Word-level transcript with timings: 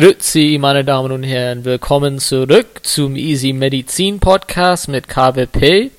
Grüezi, 0.00 0.56
meine 0.58 0.82
Damen 0.82 1.12
und 1.12 1.24
Herren. 1.24 1.66
Willkommen 1.66 2.20
zurück 2.20 2.80
zum 2.84 3.16
Easy 3.16 3.52
Medizin 3.52 4.18
Podcast 4.18 4.88
mit 4.88 5.08
KWP. 5.08 5.90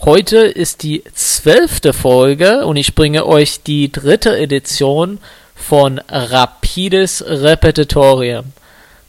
Heute 0.00 0.38
ist 0.38 0.82
die 0.82 1.04
zwölfte 1.12 1.92
Folge 1.92 2.64
und 2.64 2.78
ich 2.78 2.94
bringe 2.94 3.26
euch 3.26 3.62
die 3.62 3.92
dritte 3.92 4.38
Edition 4.38 5.18
von 5.54 6.00
Rapides 6.08 7.22
Repetitorium. 7.28 8.54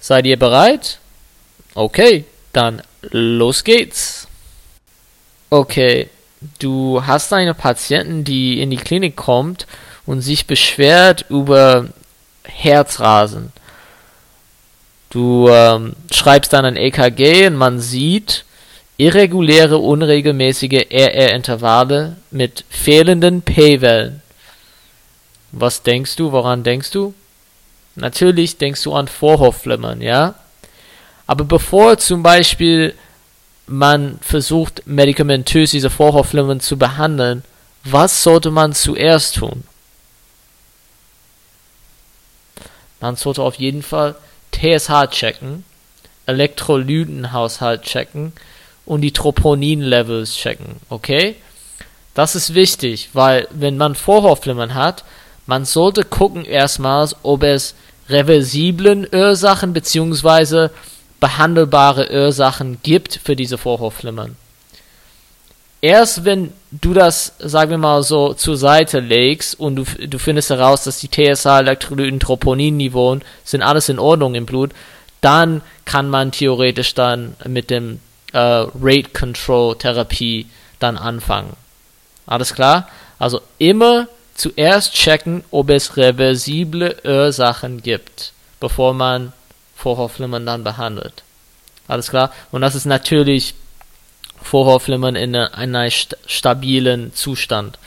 Seid 0.01 0.25
ihr 0.25 0.37
bereit? 0.37 0.99
Okay, 1.73 2.25
dann 2.51 2.81
los 3.11 3.63
geht's. 3.63 4.27
Okay, 5.51 6.09
du 6.59 7.01
hast 7.07 7.31
eine 7.31 7.53
Patientin, 7.53 8.25
die 8.25 8.61
in 8.61 8.71
die 8.71 8.75
Klinik 8.75 9.15
kommt 9.15 9.67
und 10.05 10.19
sich 10.19 10.47
beschwert 10.47 11.27
über 11.29 11.87
Herzrasen. 12.43 13.53
Du 15.13 15.47
ähm, 15.47 15.95
schreibst 16.11 16.53
dann 16.53 16.65
ein 16.65 16.75
EKG 16.75 17.45
und 17.45 17.55
man 17.55 17.79
sieht 17.79 18.45
irreguläre, 18.97 19.77
unregelmäßige 19.77 20.87
RR-Intervalle 20.89 22.15
mit 22.31 22.65
fehlenden 22.69 23.43
P-Wellen. 23.43 24.23
Was 25.51 25.83
denkst 25.83 26.15
du? 26.15 26.31
Woran 26.31 26.63
denkst 26.63 26.89
du? 26.89 27.13
Natürlich 27.95 28.57
denkst 28.57 28.81
du 28.81 28.93
an 28.95 29.07
Vorhofflimmern, 29.07 30.01
ja? 30.01 30.33
Aber 31.27 31.45
bevor 31.45 31.99
zum 31.99 32.23
Beispiel 32.23 32.95
man 33.67 34.17
versucht, 34.19 34.81
medikamentös 34.87 35.69
diese 35.69 35.91
Vorhofflimmern 35.91 36.59
zu 36.59 36.75
behandeln, 36.75 37.43
was 37.83 38.23
sollte 38.23 38.49
man 38.49 38.73
zuerst 38.73 39.35
tun? 39.35 39.63
Man 42.99 43.15
sollte 43.15 43.43
auf 43.43 43.55
jeden 43.55 43.83
Fall 43.83 44.15
TSH 44.63 45.09
checken, 45.11 45.65
Elektrolytenhaushalt 46.25 47.83
checken 47.83 48.31
und 48.85 49.01
die 49.01 49.11
Troponin-Levels 49.11 50.35
checken, 50.37 50.77
okay? 50.89 51.35
Das 52.13 52.35
ist 52.35 52.53
wichtig, 52.53 53.09
weil 53.11 53.47
wenn 53.51 53.75
man 53.75 53.95
Vorhofflimmern 53.95 54.73
hat, 54.73 55.03
man 55.47 55.65
sollte 55.65 56.05
gucken 56.05 56.45
erstmals, 56.45 57.17
ob 57.23 57.43
es 57.43 57.75
reversiblen 58.07 59.05
Ursachen 59.11 59.73
bzw. 59.73 60.69
behandelbare 61.19 62.09
Ursachen 62.09 62.79
gibt 62.83 63.19
für 63.21 63.35
diese 63.35 63.57
Vorhofflimmern. 63.57 64.37
Erst 65.81 66.23
wenn 66.23 66.53
du 66.81 66.93
das, 66.93 67.33
sagen 67.39 67.71
wir 67.71 67.77
mal 67.77 68.03
so, 68.03 68.33
zur 68.33 68.57
Seite 68.57 68.99
legst 68.99 69.59
und 69.59 69.75
du, 69.75 69.83
du 69.83 70.17
findest 70.17 70.49
heraus, 70.49 70.83
dass 70.83 70.99
die 70.99 71.09
TSH, 71.09 71.45
Elektrolyten, 71.45 72.19
Troponin-Niveauen 72.19 73.21
sind 73.43 73.61
alles 73.61 73.89
in 73.89 73.99
Ordnung 73.99 74.35
im 74.35 74.45
Blut, 74.45 74.71
dann 75.21 75.61
kann 75.85 76.09
man 76.09 76.31
theoretisch 76.31 76.95
dann 76.95 77.35
mit 77.45 77.69
dem 77.69 77.99
äh, 78.33 78.37
Rate 78.37 79.09
Control 79.13 79.77
Therapie 79.77 80.47
dann 80.79 80.97
anfangen. 80.97 81.55
Alles 82.25 82.53
klar? 82.53 82.89
Also 83.19 83.41
immer 83.59 84.07
zuerst 84.33 84.93
checken, 84.95 85.43
ob 85.51 85.69
es 85.69 85.95
reversible 85.95 86.95
Ursachen 87.03 87.83
gibt, 87.83 88.33
bevor 88.59 88.93
man 88.93 89.31
Vorhofflimmern 89.75 90.45
dann 90.45 90.63
behandelt. 90.63 91.23
Alles 91.87 92.09
klar? 92.09 92.31
Und 92.51 92.61
das 92.61 92.75
ist 92.75 92.85
natürlich 92.85 93.53
Vorhofflimmern 94.43 95.15
in 95.15 95.35
einem 95.35 95.89
st 95.89 96.17
stabilen 96.25 97.13
Zustand. 97.13 97.79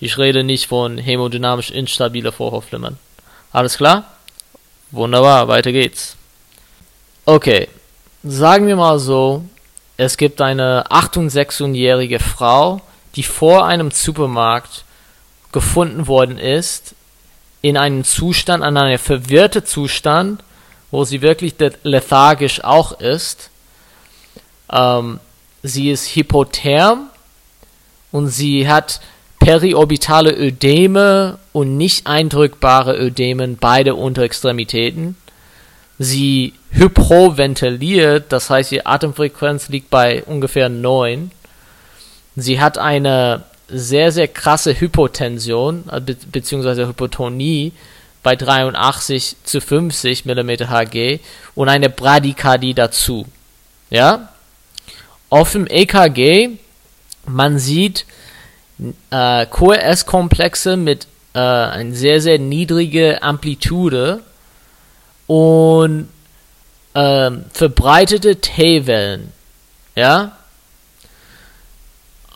Ich 0.00 0.18
rede 0.18 0.44
nicht 0.44 0.66
von 0.66 0.98
hämodynamisch 0.98 1.70
instabile 1.70 2.32
Vorhofflimmern. 2.32 2.98
Alles 3.52 3.76
klar? 3.76 4.04
Wunderbar, 4.90 5.48
weiter 5.48 5.72
geht's. 5.72 6.16
Okay, 7.24 7.68
sagen 8.22 8.66
wir 8.66 8.76
mal 8.76 8.98
so, 8.98 9.44
es 9.96 10.16
gibt 10.16 10.40
eine 10.40 10.86
68-jährige 10.90 12.18
Frau, 12.18 12.80
die 13.14 13.22
vor 13.22 13.66
einem 13.66 13.90
Supermarkt 13.90 14.84
gefunden 15.52 16.06
worden 16.06 16.38
ist, 16.38 16.94
in 17.62 17.76
einem 17.76 18.04
Zustand, 18.04 18.62
an 18.62 18.76
einem 18.76 18.98
verwirrten 18.98 19.64
Zustand, 19.64 20.44
wo 20.90 21.04
sie 21.04 21.22
wirklich 21.22 21.54
lethargisch 21.82 22.62
auch 22.62 23.00
ist. 23.00 23.50
Ähm, 24.70 25.18
sie 25.66 25.90
ist 25.90 26.14
hypotherm 26.14 27.08
und 28.12 28.28
sie 28.28 28.68
hat 28.68 29.00
periorbitale 29.38 30.32
Ödeme 30.32 31.38
und 31.52 31.76
nicht 31.76 32.06
eindrückbare 32.06 32.96
Ödemen, 32.98 33.56
beide 33.58 33.94
Unterextremitäten. 33.94 35.16
Sie 35.98 36.54
hypoventiliert, 36.70 38.32
das 38.32 38.50
heißt, 38.50 38.72
ihre 38.72 38.86
Atemfrequenz 38.86 39.68
liegt 39.68 39.88
bei 39.90 40.24
ungefähr 40.24 40.68
9. 40.68 41.30
Sie 42.36 42.60
hat 42.60 42.76
eine 42.76 43.44
sehr, 43.68 44.12
sehr 44.12 44.28
krasse 44.28 44.78
Hypotension 44.78 45.84
äh, 45.90 46.00
be 46.00 46.14
bzw. 46.14 46.86
Hypotonie 46.86 47.72
bei 48.22 48.36
83 48.36 49.36
zu 49.44 49.60
50 49.60 50.24
mm 50.24 50.50
Hg 50.68 51.20
und 51.54 51.68
eine 51.68 51.88
Bradykardie 51.88 52.74
dazu. 52.74 53.26
Ja? 53.90 54.28
Auf 55.28 55.52
dem 55.52 55.66
EKG, 55.66 56.50
man 57.26 57.58
sieht 57.58 58.06
äh, 59.10 59.46
QRS-Komplexe 59.46 60.76
mit 60.76 61.06
äh, 61.34 61.38
einer 61.38 61.94
sehr, 61.94 62.20
sehr 62.20 62.38
niedrigen 62.38 63.22
Amplitude 63.22 64.22
und 65.26 66.08
äh, 66.94 67.30
verbreitete 67.52 68.36
T-Wellen. 68.36 69.32
Ja? 69.96 70.36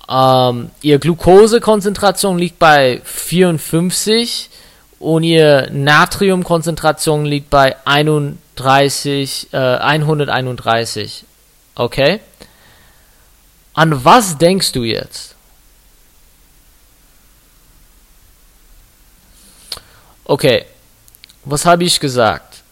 Ähm, 0.09 0.71
ihr 0.83 0.99
Glukosekonzentration 0.99 2.39
liegt 2.39 2.59
bei 2.59 3.01
54 3.05 4.51
und 4.99 5.23
ihr 5.23 5.69
Natriumkonzentration 5.71 7.25
liegt 7.25 7.49
bei 7.49 7.77
31, 7.87 9.49
äh, 9.53 9.57
131. 9.57 11.25
Okay? 11.77 12.21
An 13.75 14.05
was 14.05 14.39
denkst 14.39 14.73
du 14.73 14.85
jetzt? 14.85 15.35
Okay, 20.25 20.65
was 21.45 21.65
habe 21.65 21.85
ich 21.85 21.99
gesagt? 21.99 22.63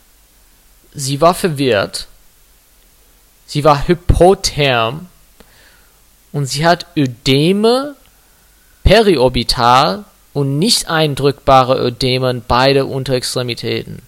Sie 0.94 1.20
war 1.20 1.34
verwirrt, 1.34 2.06
sie 3.46 3.64
war 3.64 3.86
hypotherm 3.86 5.06
und 6.32 6.46
sie 6.46 6.66
hat 6.66 6.86
Ödeme 6.96 7.96
periorbital 8.84 10.04
und 10.32 10.58
nicht 10.58 10.88
eindrückbare 10.88 11.84
Ödemen 11.84 12.44
beide 12.46 12.86
Unterextremitäten. 12.86 14.02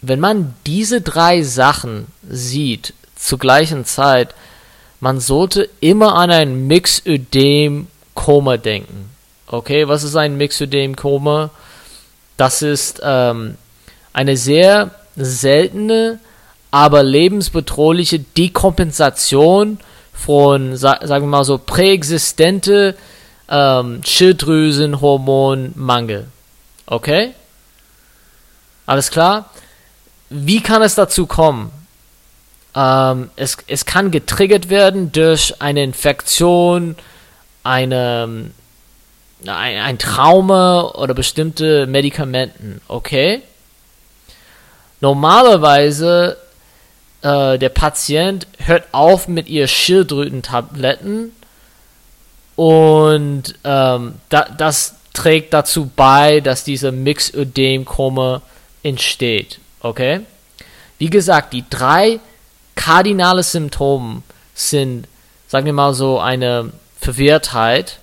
Wenn 0.00 0.20
man 0.20 0.54
diese 0.66 1.00
drei 1.00 1.42
Sachen 1.42 2.06
sieht 2.28 2.94
zur 3.14 3.38
gleichen 3.38 3.84
Zeit, 3.84 4.34
man 5.00 5.20
sollte 5.20 5.68
immer 5.80 6.14
an 6.14 6.30
ein 6.30 6.66
Mixödem-Koma 6.66 8.56
denken. 8.56 9.10
Okay, 9.46 9.86
was 9.88 10.02
ist 10.02 10.16
ein 10.16 10.36
Mixödem-Koma? 10.36 11.50
Das 12.36 12.62
ist 12.62 13.00
ähm, 13.02 13.56
eine 14.12 14.36
sehr 14.36 14.90
seltene, 15.16 16.20
aber 16.70 17.02
lebensbedrohliche 17.02 18.18
Dekompensation 18.18 19.78
von, 20.12 20.76
sagen 20.76 21.08
wir 21.08 21.20
mal 21.20 21.44
so, 21.44 21.56
präexistente 21.58 22.96
ähm, 23.48 24.02
Schilddrüsenhormonmangel. 24.04 26.26
Okay? 26.86 27.34
Alles 28.86 29.10
klar? 29.10 29.50
Wie 30.30 30.62
kann 30.62 30.80
es 30.82 30.94
dazu 30.94 31.26
kommen? 31.26 31.72
Ähm, 32.76 33.30
es, 33.36 33.56
es 33.66 33.86
kann 33.86 34.10
getriggert 34.10 34.68
werden 34.68 35.10
durch 35.10 35.62
eine 35.62 35.82
Infektion, 35.82 36.94
eine, 37.64 38.50
ein, 39.46 39.78
ein 39.78 39.98
Trauma 39.98 40.92
oder 40.94 41.14
bestimmte 41.14 41.86
Medikamenten, 41.86 42.82
okay? 42.86 43.40
Normalerweise 45.00 46.36
äh, 47.22 47.58
der 47.58 47.70
Patient 47.70 48.46
hört 48.58 48.84
auf 48.92 49.26
mit 49.26 49.48
ihr 49.48 49.68
Schilddrüsentabletten 49.68 51.32
und 52.56 53.54
ähm, 53.64 54.14
da, 54.28 54.48
das 54.56 54.96
trägt 55.14 55.54
dazu 55.54 55.90
bei, 55.96 56.40
dass 56.40 56.62
dieser 56.62 56.92
Mixödem-Koma 56.92 58.42
entsteht, 58.82 59.60
okay? 59.80 60.20
Wie 60.98 61.10
gesagt, 61.10 61.54
die 61.54 61.64
drei 61.68 62.20
kardinale 62.76 63.42
Symptome 63.42 64.22
sind, 64.54 65.08
sagen 65.48 65.66
wir 65.66 65.72
mal 65.72 65.92
so, 65.94 66.20
eine 66.20 66.72
Verwirrtheit 67.00 67.98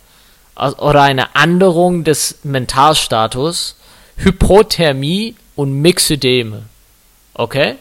oder 0.56 1.02
eine 1.02 1.30
Änderung 1.34 2.04
des 2.04 2.40
Mentalstatus, 2.44 3.78
Hypothermie 4.18 5.36
und 5.56 5.82
Myxödeme. 5.82 6.64
Okay? 7.34 7.76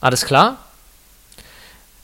Alles 0.00 0.24
klar? 0.24 0.58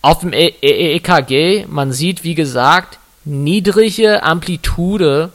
Auf 0.02 0.20
dem 0.20 0.32
EKG, 0.32 1.32
e, 1.32 1.60
e 1.62 1.66
man 1.66 1.92
sieht, 1.92 2.24
wie 2.24 2.34
gesagt, 2.34 2.98
niedrige 3.24 4.22
Amplitude 4.22 5.32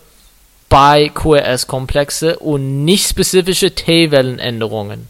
bei 0.70 1.10
QRS-Komplexe 1.10 2.38
und 2.38 2.86
nicht 2.86 3.10
spezifische 3.10 3.74
T-Wellenänderungen. 3.74 5.08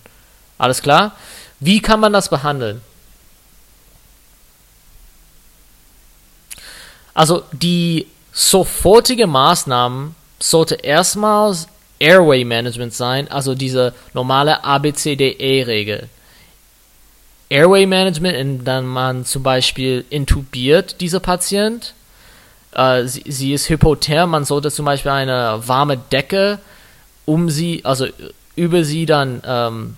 Alles 0.58 0.82
klar? 0.82 1.16
Wie 1.60 1.82
kann 1.82 2.00
man 2.00 2.14
das 2.14 2.30
behandeln? 2.30 2.82
Also 7.20 7.44
die 7.52 8.08
sofortige 8.32 9.28
Maßnahmen 9.28 10.16
sollte 10.40 10.76
erstmals 10.76 11.68
Airway 12.00 12.46
Management 12.46 12.94
sein, 12.94 13.30
also 13.30 13.56
diese 13.56 13.94
normale 14.14 14.64
ABCDE-Regel. 14.64 16.08
Airway 17.50 17.86
Management, 17.86 18.38
in 18.38 18.64
dann 18.64 18.86
man 18.86 19.26
zum 19.26 19.44
Beispiel 19.44 20.06
intubiert 20.10 21.02
diese 21.02 21.20
Patient. 21.20 21.94
Äh, 22.72 23.04
sie, 23.04 23.26
sie, 23.28 23.52
ist 23.52 23.68
hypotherm, 23.68 24.30
man 24.30 24.46
sollte 24.46 24.72
zum 24.72 24.86
Beispiel 24.86 25.12
eine 25.12 25.62
warme 25.68 25.98
Decke 25.98 26.60
um 27.26 27.50
sie, 27.50 27.84
also 27.84 28.08
über 28.56 28.86
sie 28.86 29.06
dann 29.06 29.42
ähm, 29.46 29.96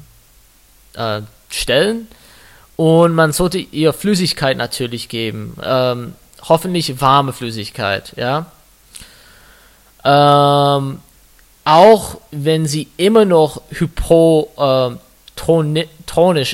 äh, 0.96 1.22
stellen. 1.50 2.08
Und 2.78 3.14
man 3.14 3.32
sollte 3.32 3.60
ihr 3.60 3.94
Flüssigkeit 3.94 4.58
natürlich 4.58 5.08
geben. 5.08 5.56
Ähm, 5.64 6.16
hoffentlich 6.48 7.02
warme 7.02 7.34
Flüssigkeit, 7.34 8.14
ja. 8.16 8.48
Ähm, 10.04 11.00
auch 11.64 12.18
wenn 12.32 12.66
sie 12.66 12.88
immer 12.98 13.26
noch 13.26 13.62
hypotonisch 13.70 14.96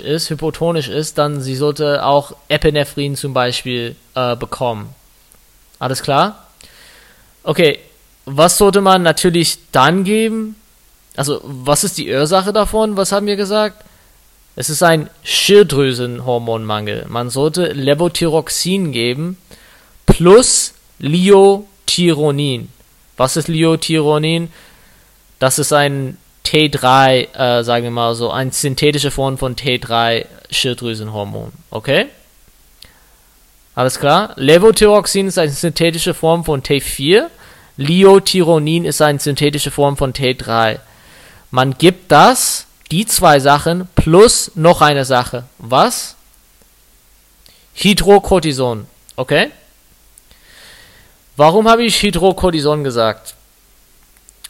äh, 0.01 0.13
ist, 0.15 0.29
hypotonisch 0.29 0.89
ist, 0.89 1.17
dann 1.17 1.41
sie 1.41 1.55
sollte 1.55 2.05
auch 2.05 2.35
Epinephrin 2.49 3.15
zum 3.15 3.33
Beispiel 3.33 3.95
äh, 4.15 4.35
bekommen. 4.35 4.93
Alles 5.79 6.03
klar? 6.03 6.47
Okay, 7.43 7.79
was 8.25 8.57
sollte 8.57 8.81
man 8.81 9.03
natürlich 9.03 9.59
dann 9.71 10.03
geben? 10.03 10.55
Also, 11.15 11.39
was 11.43 11.85
ist 11.85 11.97
die 11.97 12.11
Ursache 12.11 12.51
davon? 12.51 12.97
Was 12.97 13.11
haben 13.11 13.25
wir 13.25 13.37
gesagt? 13.37 13.85
Es 14.57 14.69
ist 14.69 14.83
ein 14.83 15.09
Schilddrüsenhormonmangel. 15.23 17.05
Man 17.07 17.29
sollte 17.29 17.67
Levothyroxin 17.67 18.91
geben 18.91 19.37
plus 20.07 20.73
Liothyronin. 20.97 22.69
Was 23.15 23.37
ist 23.37 23.47
Liothyronin? 23.47 24.51
Das 25.37 25.59
ist 25.59 25.71
ein 25.71 26.17
T3, 26.43 27.33
äh, 27.35 27.63
sagen 27.63 27.83
wir 27.83 27.91
mal 27.91 28.15
so, 28.15 28.31
eine 28.31 28.51
synthetische 28.51 29.11
Form 29.11 29.37
von 29.37 29.55
T3 29.55 30.25
Schilddrüsenhormon. 30.49 31.51
Okay? 31.69 32.07
Alles 33.75 33.99
klar? 33.99 34.33
Levothyroxin 34.37 35.27
ist 35.27 35.37
eine 35.37 35.51
synthetische 35.51 36.15
Form 36.15 36.43
von 36.43 36.63
T4. 36.63 37.27
Liothyronin 37.75 38.85
ist 38.85 39.01
eine 39.01 39.19
synthetische 39.19 39.69
Form 39.69 39.97
von 39.97 40.13
T3. 40.13 40.79
Man 41.51 41.77
gibt 41.77 42.11
das, 42.11 42.65
die 42.89 43.05
zwei 43.05 43.39
Sachen, 43.39 43.87
plus 43.95 44.51
noch 44.55 44.81
eine 44.81 45.05
Sache. 45.05 45.43
Was? 45.59 46.15
Hydrocortison. 47.75 48.87
Okay? 49.15 49.51
Warum 51.37 51.69
habe 51.69 51.83
ich 51.83 52.01
Hydrocortison 52.01 52.83
gesagt? 52.83 53.35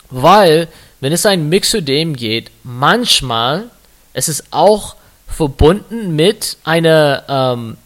Weil, 0.09 0.69
wenn 1.01 1.11
es 1.11 1.25
ein 1.25 1.49
Mixödem 1.49 2.15
geht, 2.15 2.49
manchmal 2.63 3.69
es 4.13 4.29
ist 4.29 4.45
auch 4.49 4.95
verbunden 5.27 6.15
mit 6.15 6.57
einer 6.63 7.23
ähm, 7.27 7.77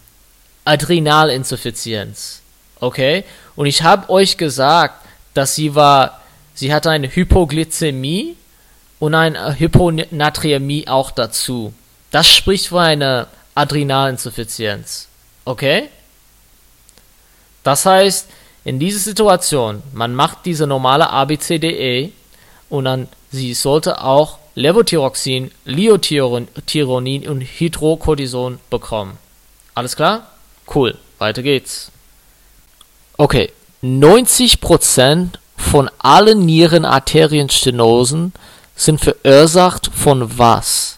Adrenalinsuffizienz. 0.63 2.41
Okay? 2.79 3.25
Und 3.55 3.65
ich 3.65 3.83
habe 3.83 4.09
euch 4.09 4.37
gesagt, 4.37 5.05
dass 5.33 5.55
sie 5.55 5.75
war, 5.75 6.21
sie 6.53 6.73
hatte 6.73 6.89
eine 6.89 7.13
Hypoglykämie 7.13 8.37
und 8.99 9.15
eine 9.15 9.59
Hyponatremie 9.59 10.87
auch 10.87 11.11
dazu. 11.11 11.73
Das 12.11 12.33
spricht 12.33 12.67
für 12.67 12.79
eine 12.79 13.27
Adrenalinsuffizienz. 13.55 15.07
Okay? 15.43 15.89
Das 17.63 17.85
heißt, 17.85 18.27
in 18.63 18.79
dieser 18.79 18.99
Situation, 18.99 19.81
man 19.93 20.13
macht 20.13 20.45
diese 20.45 20.67
normale 20.67 21.09
ABCDE 21.09 22.11
und 22.69 22.85
dann 22.85 23.07
sie 23.31 23.53
sollte 23.53 24.03
auch 24.03 24.37
Levothyroxin, 24.53 25.51
Liothyronin 25.65 27.27
und 27.27 27.41
Hydrocortison 27.41 28.59
bekommen. 28.69 29.17
Alles 29.73 29.95
klar? 29.95 30.27
Cool, 30.73 30.97
weiter 31.17 31.41
geht's. 31.41 31.91
Okay, 33.17 33.51
90% 33.81 35.29
von 35.57 35.89
allen 35.99 36.45
Nierenarterienstenosen 36.45 38.33
sind 38.75 39.01
verursacht 39.01 39.89
von 39.93 40.37
was? 40.37 40.97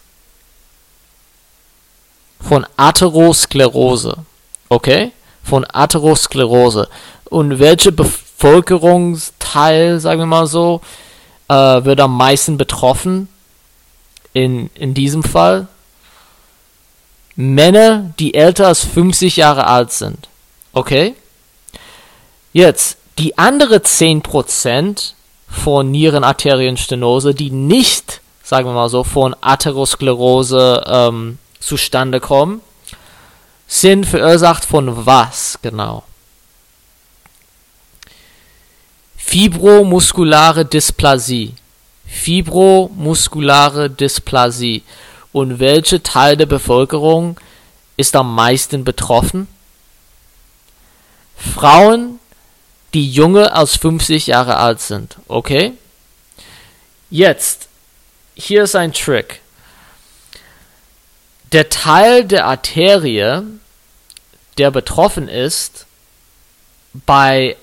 Von 2.40 2.66
Atherosklerose. 2.76 4.18
Okay? 4.68 5.12
Von 5.42 5.66
Atherosklerose 5.70 6.88
und 7.30 7.58
welche 7.58 7.92
Bevölkerungsteil, 7.92 10.00
sagen 10.00 10.20
wir 10.20 10.26
mal 10.26 10.46
so, 10.46 10.80
äh, 11.48 11.54
wird 11.54 12.00
am 12.00 12.16
meisten 12.16 12.56
betroffen? 12.56 13.28
In, 14.32 14.70
in 14.74 14.94
diesem 14.94 15.22
Fall 15.22 15.68
Männer, 17.36 18.12
die 18.18 18.34
älter 18.34 18.68
als 18.68 18.84
50 18.84 19.36
Jahre 19.36 19.66
alt 19.66 19.92
sind. 19.92 20.28
Okay? 20.72 21.14
Jetzt, 22.52 22.98
die 23.18 23.38
andere 23.38 23.76
10% 23.76 25.12
von 25.48 25.90
Nierenarterienstenose, 25.90 27.34
die 27.34 27.50
nicht, 27.50 28.20
sagen 28.42 28.68
wir 28.68 28.72
mal 28.72 28.88
so, 28.88 29.04
von 29.04 29.34
Atherosklerose 29.40 30.84
ähm, 30.86 31.38
zustande 31.60 32.20
kommen, 32.20 32.60
sind 33.66 34.06
verursacht 34.06 34.64
von 34.64 35.06
was 35.06 35.58
genau? 35.62 36.04
Fibromuskulare 39.26 40.64
Dysplasie. 40.64 41.54
Fibromuskulare 42.06 43.90
Dysplasie. 43.90 44.84
Und 45.32 45.58
welcher 45.58 46.00
Teil 46.04 46.36
der 46.36 46.46
Bevölkerung 46.46 47.40
ist 47.96 48.14
am 48.14 48.32
meisten 48.32 48.84
betroffen? 48.84 49.48
Frauen, 51.36 52.20
die 52.92 53.10
jünger 53.10 53.56
als 53.56 53.76
50 53.76 54.28
Jahre 54.28 54.58
alt 54.58 54.80
sind. 54.80 55.16
Okay? 55.26 55.72
Jetzt, 57.10 57.66
hier 58.36 58.62
ist 58.62 58.76
ein 58.76 58.92
Trick. 58.92 59.40
Der 61.50 61.70
Teil 61.70 62.24
der 62.24 62.46
Arterie, 62.46 63.42
der 64.58 64.70
betroffen 64.70 65.28
ist, 65.28 65.86
bei 67.06 67.56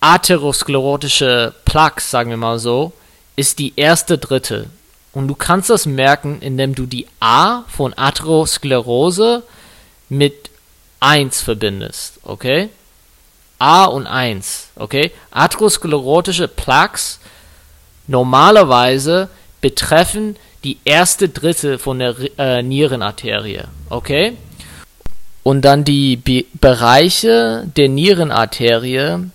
atherosklerotische 0.00 1.54
Plaques, 1.64 2.10
sagen 2.10 2.30
wir 2.30 2.36
mal 2.36 2.58
so, 2.58 2.92
ist 3.36 3.58
die 3.58 3.74
erste 3.76 4.18
Drittel. 4.18 4.68
Und 5.12 5.28
du 5.28 5.34
kannst 5.34 5.70
das 5.70 5.86
merken, 5.86 6.40
indem 6.40 6.74
du 6.74 6.86
die 6.86 7.06
A 7.20 7.62
von 7.68 7.94
Atherosklerose 7.96 9.42
mit 10.08 10.50
1 11.00 11.40
verbindest, 11.40 12.20
okay? 12.22 12.68
A 13.58 13.84
und 13.84 14.06
1, 14.06 14.68
okay? 14.76 15.10
Atherosklerotische 15.30 16.48
Plaques 16.48 17.20
normalerweise 18.06 19.28
betreffen 19.60 20.36
die 20.64 20.78
erste 20.84 21.28
Drittel 21.28 21.78
von 21.78 21.98
der 21.98 22.14
äh, 22.38 22.62
Nierenarterie, 22.62 23.64
okay? 23.88 24.36
Und 25.42 25.62
dann 25.64 25.84
die 25.84 26.16
Be 26.16 26.44
Bereiche 26.54 27.64
der 27.76 27.88
Nierenarterie, 27.88 29.30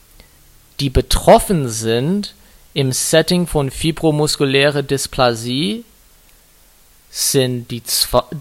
die 0.79 0.89
betroffen 0.89 1.69
sind 1.69 2.33
im 2.73 2.91
Setting 2.91 3.47
von 3.47 3.71
fibromuskuläre 3.71 4.83
Dysplasie, 4.83 5.85
sind 7.09 7.71
die, 7.71 7.81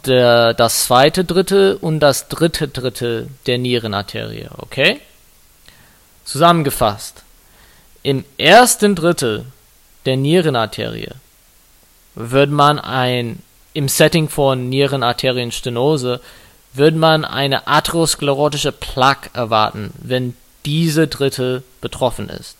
der, 0.05 0.53
das 0.53 0.87
zweite 0.87 1.25
Drittel 1.25 1.79
und 1.81 2.01
das 2.01 2.27
dritte 2.27 2.67
Drittel 2.67 3.29
der 3.47 3.59
Nierenarterie, 3.59 4.49
okay? 4.59 5.01
Zusammengefasst. 6.25 7.23
Im 8.03 8.25
ersten 8.37 8.97
Drittel 8.97 9.47
der 10.07 10.17
Nierenarterie 10.17 11.13
würde 12.17 12.53
man 12.53 12.81
ein, 12.81 13.41
im 13.75 13.89
Setting 13.89 14.29
von 14.29 14.69
Nierenarterienstenose, 14.69 16.21
würde 16.73 16.97
man 16.97 17.25
eine 17.25 17.69
atherosklerotische 17.69 18.73
Plaque 18.73 19.31
erwarten, 19.35 19.93
wenn 19.99 20.37
diese 20.67 21.07
Drittel 21.07 21.63
betroffen 21.81 22.29
ist. 22.29 22.57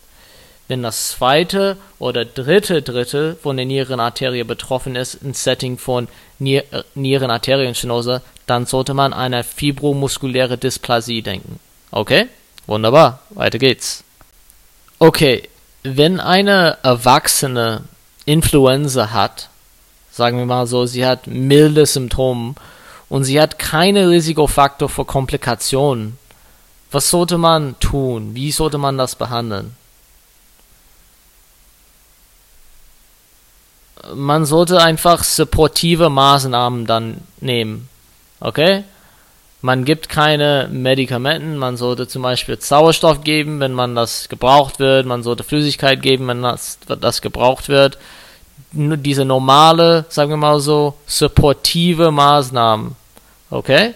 wenn 0.67 0.81
das 0.81 1.09
zweite 1.09 1.77
oder 1.99 2.25
dritte 2.25 2.81
Drittel 2.81 3.35
von 3.35 3.55
der 3.57 3.65
Nierenarterie 3.65 4.43
betroffen 4.43 4.95
ist, 4.95 5.15
im 5.15 5.33
Setting 5.33 5.77
von 5.77 6.07
Nier 6.39 6.63
äh, 6.73 6.83
Nierenarterienstenose, 6.95 8.21
dann 8.47 8.65
sollte 8.65 8.93
man 8.93 9.13
an 9.13 9.33
eine 9.33 9.43
fibromuskuläre 9.43 10.57
Dysplasie 10.57 11.21
denken. 11.21 11.59
Okay? 11.91 12.27
Wunderbar. 12.67 13.19
Weiter 13.29 13.59
geht's. 13.59 14.03
Okay, 14.97 15.43
wenn 15.83 16.19
eine 16.19 16.77
Erwachsene 16.81 17.83
Influenza 18.25 19.11
hat, 19.11 19.49
sagen 20.11 20.37
wir 20.39 20.45
mal 20.45 20.65
so, 20.65 20.85
sie 20.85 21.05
hat 21.05 21.27
milde 21.27 21.85
Symptome 21.85 22.55
und 23.07 23.23
sie 23.23 23.39
hat 23.39 23.59
keinen 23.59 24.09
Risikofaktor 24.09 24.89
für 24.89 25.05
Komplikationen, 25.05 26.17
was 26.91 27.09
sollte 27.09 27.37
man 27.37 27.77
tun? 27.79 28.35
Wie 28.35 28.51
sollte 28.51 28.77
man 28.77 28.97
das 28.97 29.15
behandeln? 29.15 29.75
Man 34.13 34.45
sollte 34.45 34.81
einfach 34.81 35.23
supportive 35.23 36.09
Maßnahmen 36.09 36.85
dann 36.85 37.21
nehmen. 37.41 37.89
Okay? 38.39 38.83
Man 39.61 39.83
gibt 39.83 40.09
keine 40.09 40.69
Medikamenten, 40.71 41.57
man 41.57 41.75
sollte 41.75 42.07
zum 42.07 42.21
Beispiel 42.21 42.61
Sauerstoff 42.61 43.23
geben, 43.23 43.59
wenn 43.59 43.73
man 43.73 43.95
das 43.95 44.29
gebraucht 44.29 44.77
wird, 44.77 45.07
man 45.07 45.23
sollte 45.23 45.43
Flüssigkeit 45.43 46.03
geben, 46.03 46.27
wenn 46.27 46.43
das, 46.43 46.77
das 47.01 47.21
gebraucht 47.23 47.67
wird. 47.67 47.97
Nur 48.71 48.97
diese 48.97 49.25
normale, 49.25 50.05
sagen 50.09 50.29
wir 50.29 50.37
mal 50.37 50.59
so, 50.59 50.93
supportive 51.07 52.11
Maßnahmen. 52.11 52.95
Okay? 53.49 53.95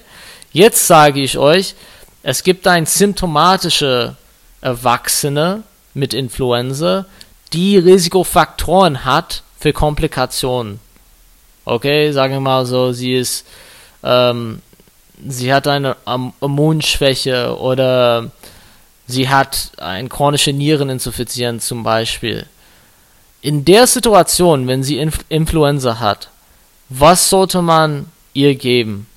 Jetzt 0.52 0.88
sage 0.88 1.22
ich 1.22 1.38
euch, 1.38 1.76
es 2.24 2.44
gibt 2.44 2.68
ein 2.68 2.86
symptomatische 2.86 4.16
Erwachsene 4.62 5.64
mit 5.94 6.14
Influenza, 6.14 7.06
die 7.54 7.78
Risikofaktoren 7.78 9.06
hat 9.06 9.44
für 9.60 9.74
Komplikationen. 9.74 10.80
Okay, 11.66 12.12
sagen 12.12 12.34
wir 12.34 12.40
mal 12.42 12.66
so, 12.66 12.92
sie 12.92 13.16
ist 13.16 13.46
ähm, 14.04 14.62
sie 15.28 15.54
hat 15.54 15.68
eine 15.68 15.96
Immunschwäche 16.42 17.58
oder 17.58 18.32
sie 19.08 19.30
hat 19.30 19.72
eine 19.78 20.10
chronische 20.10 20.54
Niereninsuffizienz 20.54 21.68
zum 21.68 21.84
Beispiel. 21.84 22.46
In 23.42 23.66
der 23.66 23.88
Situation, 23.88 24.68
wenn 24.68 24.84
sie 24.84 24.98
Inf 24.98 25.20
Influenza 25.30 26.00
hat, 26.00 26.30
was 26.90 27.30
sollte 27.30 27.62
man 27.62 28.08
ihr 28.34 28.56
geben? 28.56 29.08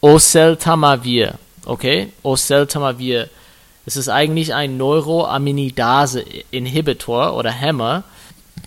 Oseltamivir, 0.00 1.34
okay? 1.66 2.12
Oseltamivir. 2.22 3.28
Es 3.86 3.96
ist 3.96 4.08
eigentlich 4.08 4.54
ein 4.54 4.76
Neuroaminidase-Inhibitor 4.76 7.34
oder 7.34 7.50
Hämmer 7.50 8.04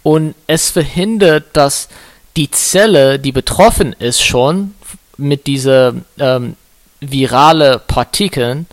und 0.02 0.36
es 0.48 0.70
verhindert, 0.70 1.46
dass 1.54 1.88
die 2.36 2.52
Zelle, 2.52 3.20
die 3.20 3.32
betroffen 3.32 3.94
ist 3.94 4.22
schon 4.22 4.74
mit 5.18 5.48
dieser 5.48 5.94
ähm, 6.18 6.56
virale 7.00 7.80
Partikeln, 7.80 8.66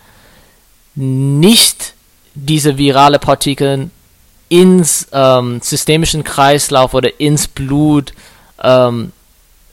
nicht 0.95 1.95
diese 2.35 2.79
virale 2.79 3.19
Partikeln 3.19 3.91
ins 4.49 5.09
ähm, 5.13 5.61
systemischen 5.63 6.25
Kreislauf 6.25 6.95
oder 6.95 7.21
ins 7.21 7.49
Blut 7.49 8.13
ähm, 8.63 9.13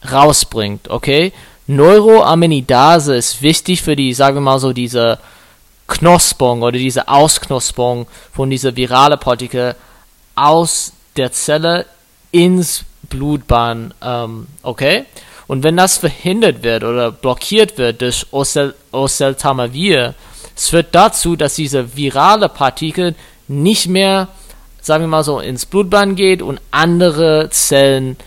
rausbringt, 0.10 0.90
okay? 0.90 1.34
Neuroaminidase 1.68 3.16
ist 3.16 3.42
wichtig 3.42 3.82
für 3.82 3.96
die, 3.96 4.14
sagen 4.14 4.38
wir 4.38 4.42
mal 4.42 4.60
so, 4.60 4.74
diese 4.74 5.20
Knospung 5.88 6.62
oder 6.62 6.78
diese 6.78 7.08
Ausknospung 7.08 8.08
von 8.32 8.50
dieser 8.50 8.76
virale 8.76 9.18
Partikel 9.18 9.76
aus 10.36 10.94
der 11.18 11.32
Zelle 11.32 11.86
ins 12.32 12.84
Blutbahn, 13.10 13.94
ähm, 14.02 14.48
okay? 14.64 15.06
Und 15.48 15.64
wenn 15.64 15.78
das 15.78 15.98
verhindert 15.98 16.64
wird 16.64 16.84
oder 16.84 17.12
blockiert 17.12 17.78
wird 17.78 18.02
durch 18.02 18.28
Ocel 18.32 18.76
Oseltamivir, 18.92 20.14
es 20.56 20.70
führt 20.70 20.94
dazu, 20.94 21.36
dass 21.36 21.56
diese 21.56 21.96
virale 21.96 22.50
Partikel 22.50 23.16
nicht 23.48 23.88
mehr, 23.88 24.28
sagen 24.82 25.04
wir 25.04 25.08
mal 25.08 25.24
so, 25.24 25.40
ins 25.40 25.66
Blutbahn 25.66 26.16
geht 26.16 26.42
und 26.42 26.60
andere 26.72 27.50
Zellen 27.50 28.18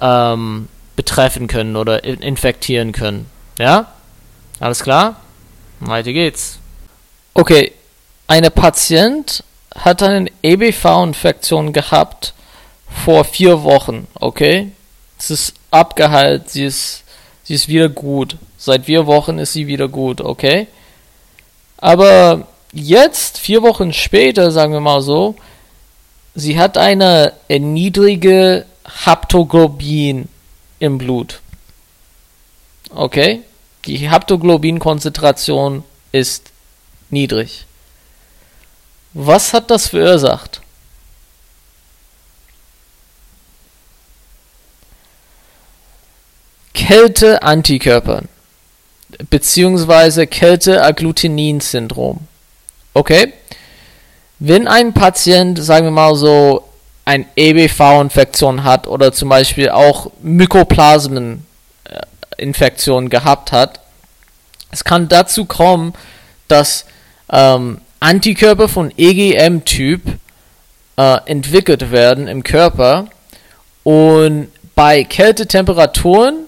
ähm, 0.00 0.68
betreffen 0.96 1.46
können 1.46 1.76
oder 1.76 2.02
infektieren 2.04 2.92
können. 2.92 3.30
Ja? 3.58 3.92
Alles 4.58 4.82
klar? 4.82 5.16
Weiter 5.80 6.12
geht's. 6.12 6.58
Okay, 7.34 7.72
eine 8.26 8.50
Patient 8.50 9.44
hat 9.74 10.02
eine 10.02 10.30
EBV-Infektion 10.42 11.72
gehabt 11.72 12.32
vor 13.04 13.24
vier 13.24 13.62
Wochen, 13.62 14.08
okay? 14.14 14.72
Es 15.18 15.30
ist 15.30 15.54
abgeheilt, 15.70 16.48
sie 16.48 16.64
ist, 16.64 17.04
sie 17.44 17.54
ist 17.54 17.68
wieder 17.68 17.90
gut. 17.90 18.36
Seit 18.56 18.86
vier 18.86 19.06
Wochen 19.06 19.38
ist 19.38 19.52
sie 19.52 19.66
wieder 19.66 19.88
gut, 19.88 20.22
okay? 20.22 20.66
Aber 21.76 22.46
jetzt, 22.72 23.38
vier 23.38 23.62
Wochen 23.62 23.92
später, 23.92 24.50
sagen 24.50 24.72
wir 24.72 24.80
mal 24.80 25.02
so, 25.02 25.36
sie 26.34 26.58
hat 26.58 26.78
eine 26.78 27.32
niedrige 27.48 28.64
Haptoglobin 29.04 30.28
im 30.78 30.98
Blut. 30.98 31.40
Okay? 32.90 33.42
Die 33.86 34.10
Haptoglobin-Konzentration 34.10 35.84
ist 36.12 36.50
niedrig. 37.10 37.66
Was 39.12 39.52
hat 39.52 39.70
das 39.70 39.88
verursacht? 39.88 40.60
Kälte-Antikörper 46.74 48.22
beziehungsweise 49.30 50.26
Kälte-Agglutinin-Syndrom. 50.26 52.20
Okay? 52.94 53.32
Wenn 54.38 54.68
ein 54.68 54.92
Patient, 54.92 55.62
sagen 55.62 55.86
wir 55.86 55.90
mal 55.90 56.14
so, 56.14 56.65
ein 57.06 57.24
EBV-Infektion 57.36 58.64
hat 58.64 58.86
oder 58.86 59.12
zum 59.12 59.30
Beispiel 59.30 59.70
auch 59.70 60.10
Mykoplasmen-Infektion 60.22 63.08
gehabt 63.08 63.52
hat, 63.52 63.80
es 64.70 64.84
kann 64.84 65.08
dazu 65.08 65.46
kommen, 65.46 65.94
dass 66.48 66.84
ähm, 67.32 67.80
Antikörper 68.00 68.68
von 68.68 68.92
EGM-Typ 68.94 70.02
äh, 70.98 71.18
entwickelt 71.24 71.90
werden 71.90 72.28
im 72.28 72.42
Körper 72.42 73.06
und 73.84 74.48
bei 74.74 75.04
Kältetemperaturen 75.04 76.46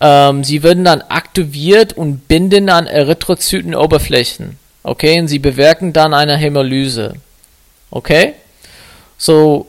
ähm, 0.00 0.44
sie 0.44 0.62
werden 0.62 0.84
dann 0.84 1.02
aktiviert 1.02 1.94
und 1.94 2.28
binden 2.28 2.68
an 2.68 2.86
Erythrozytenoberflächen. 2.86 4.58
Okay, 4.82 5.20
und 5.20 5.28
sie 5.28 5.38
bewirken 5.38 5.92
dann 5.92 6.14
eine 6.14 6.36
Hämolyse. 6.36 7.14
Okay? 7.90 8.34
So, 9.18 9.66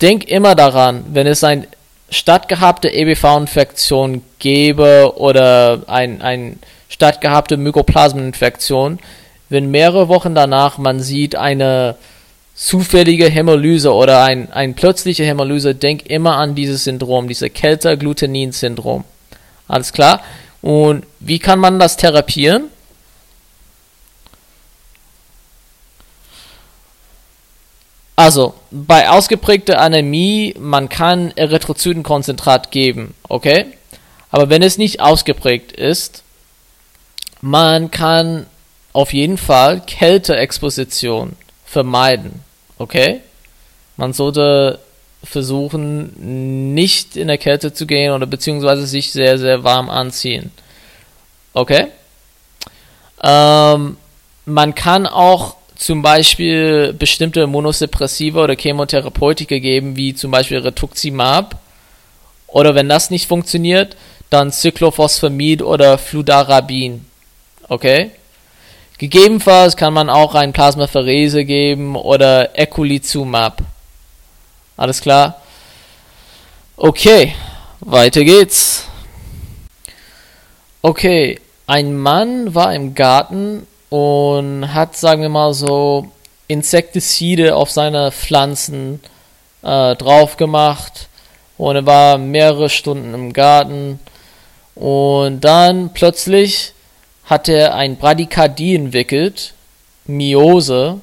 denk 0.00 0.28
immer 0.28 0.54
daran, 0.54 1.04
wenn 1.12 1.26
es 1.26 1.42
eine 1.44 1.66
stattgehabte 2.10 2.92
EBV-Infektion 2.92 4.22
gäbe 4.38 5.14
oder 5.16 5.82
ein, 5.86 6.22
ein 6.22 6.58
stattgehabte 6.88 7.56
Mykoplasmeninfektion, 7.56 8.98
wenn 9.48 9.70
mehrere 9.70 10.08
Wochen 10.08 10.34
danach 10.34 10.78
man 10.78 11.00
sieht 11.00 11.36
eine 11.36 11.96
zufällige 12.54 13.28
Hämolyse 13.28 13.92
oder 13.92 14.24
ein, 14.24 14.50
ein 14.52 14.74
plötzliche 14.74 15.24
Hämolyse, 15.24 15.74
denk 15.74 16.06
immer 16.06 16.36
an 16.36 16.54
dieses 16.54 16.84
Syndrom, 16.84 17.28
dieses 17.28 17.52
Kelter-Glutenin-Syndrom. 17.52 19.04
Alles 19.68 19.92
klar? 19.92 20.22
Und 20.62 21.04
wie 21.20 21.38
kann 21.38 21.58
man 21.58 21.78
das 21.78 21.96
therapieren? 21.96 22.70
Also, 28.16 28.54
bei 28.70 29.10
ausgeprägter 29.10 29.78
Anämie, 29.78 30.54
man 30.58 30.88
kann 30.88 31.32
Erythrozytenkonzentrat 31.36 32.70
geben, 32.70 33.14
okay? 33.28 33.66
Aber 34.30 34.48
wenn 34.48 34.62
es 34.62 34.78
nicht 34.78 35.00
ausgeprägt 35.00 35.72
ist, 35.72 36.22
man 37.42 37.90
kann 37.90 38.46
auf 38.94 39.12
jeden 39.12 39.36
Fall 39.36 39.82
Kälteexposition 39.86 41.36
vermeiden, 41.66 42.42
okay? 42.78 43.20
Man 43.98 44.14
sollte 44.14 44.78
versuchen, 45.22 46.74
nicht 46.74 47.16
in 47.16 47.28
der 47.28 47.38
Kälte 47.38 47.72
zu 47.72 47.86
gehen 47.86 48.12
oder 48.12 48.26
beziehungsweise 48.26 48.86
sich 48.86 49.12
sehr, 49.12 49.38
sehr 49.38 49.64
warm 49.64 49.90
anziehen. 49.90 50.50
Okay? 51.52 51.88
Ähm, 53.22 53.96
man 54.44 54.74
kann 54.74 55.06
auch 55.06 55.56
zum 55.76 56.02
Beispiel 56.02 56.92
bestimmte 56.92 57.42
Immunosuppressiva 57.42 58.42
oder 58.42 58.56
Chemotherapeutika 58.56 59.58
geben, 59.58 59.96
wie 59.96 60.14
zum 60.14 60.30
Beispiel 60.30 60.58
Rituximab. 60.58 61.58
Oder 62.46 62.74
wenn 62.74 62.88
das 62.88 63.10
nicht 63.10 63.28
funktioniert, 63.28 63.96
dann 64.30 64.50
Cyclophosphamid 64.50 65.62
oder 65.62 65.98
Fludarabin. 65.98 67.04
Okay? 67.68 68.10
Gegebenenfalls 68.98 69.76
kann 69.76 69.92
man 69.92 70.08
auch 70.08 70.34
ein 70.34 70.52
Plasmapherese 70.52 71.44
geben 71.44 71.96
oder 71.96 72.58
Eculizumab. 72.58 73.62
Alles 74.76 75.02
klar? 75.02 75.42
Okay, 76.76 77.34
weiter 77.80 78.24
geht's. 78.24 78.86
Okay, 80.80 81.40
ein 81.66 81.96
Mann 81.96 82.54
war 82.54 82.74
im 82.74 82.94
Garten 82.94 83.66
und 83.96 84.74
hat, 84.74 84.94
sagen 84.94 85.22
wir 85.22 85.30
mal 85.30 85.54
so, 85.54 86.08
Insektizide 86.48 87.56
auf 87.56 87.70
seine 87.70 88.12
Pflanzen 88.12 89.00
äh, 89.62 89.96
drauf 89.96 90.36
gemacht 90.36 91.08
und 91.56 91.76
er 91.76 91.86
war 91.86 92.18
mehrere 92.18 92.68
Stunden 92.68 93.14
im 93.14 93.32
Garten. 93.32 93.98
Und 94.74 95.40
dann 95.40 95.94
plötzlich 95.94 96.74
hat 97.24 97.48
er 97.48 97.74
ein 97.74 97.96
Bradykardie 97.96 98.74
entwickelt, 98.74 99.54
Myose, 100.04 101.00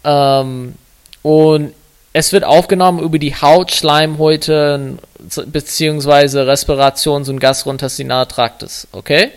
ähm, 0.04 0.76
und 1.22 1.74
es 2.14 2.34
wird 2.34 2.44
aufgenommen 2.44 3.00
über 3.00 3.20
die 3.20 3.36
Haut, 3.36 3.72
Schleimhäute 3.72 4.98
bzw. 5.20 6.50
Respirations- 6.50 7.30
und 7.30 7.40
Gastrointestinaltraktes. 7.40 8.88
Okay? 8.92 9.32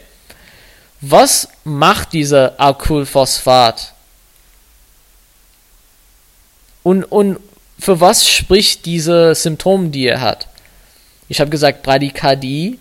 Was 1.03 1.49
macht 1.65 2.13
dieser 2.13 2.59
Alkylphosphat? 2.59 3.93
Und, 6.83 7.05
und 7.05 7.39
für 7.79 8.01
was 8.01 8.27
spricht 8.29 8.87
diese 8.87 9.35
Symptome, 9.35 9.89
die 9.89 10.07
er 10.07 10.21
hat? 10.21 10.49
Ich 11.29 11.41
habe 11.41 11.51
gesagt 11.51 11.83
Bradykardie, 11.83 12.79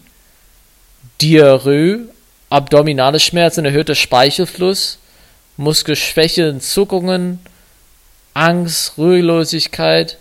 Diarrhoe, 1.21 2.07
abdominale 2.49 3.19
Schmerzen, 3.19 3.65
erhöhter 3.65 3.95
Speichelfluss, 3.95 4.97
Muskelschwäche, 5.57 6.57
Zuckungen, 6.59 7.39
Angst, 8.33 8.97
Ruhelosigkeit. 8.97 10.17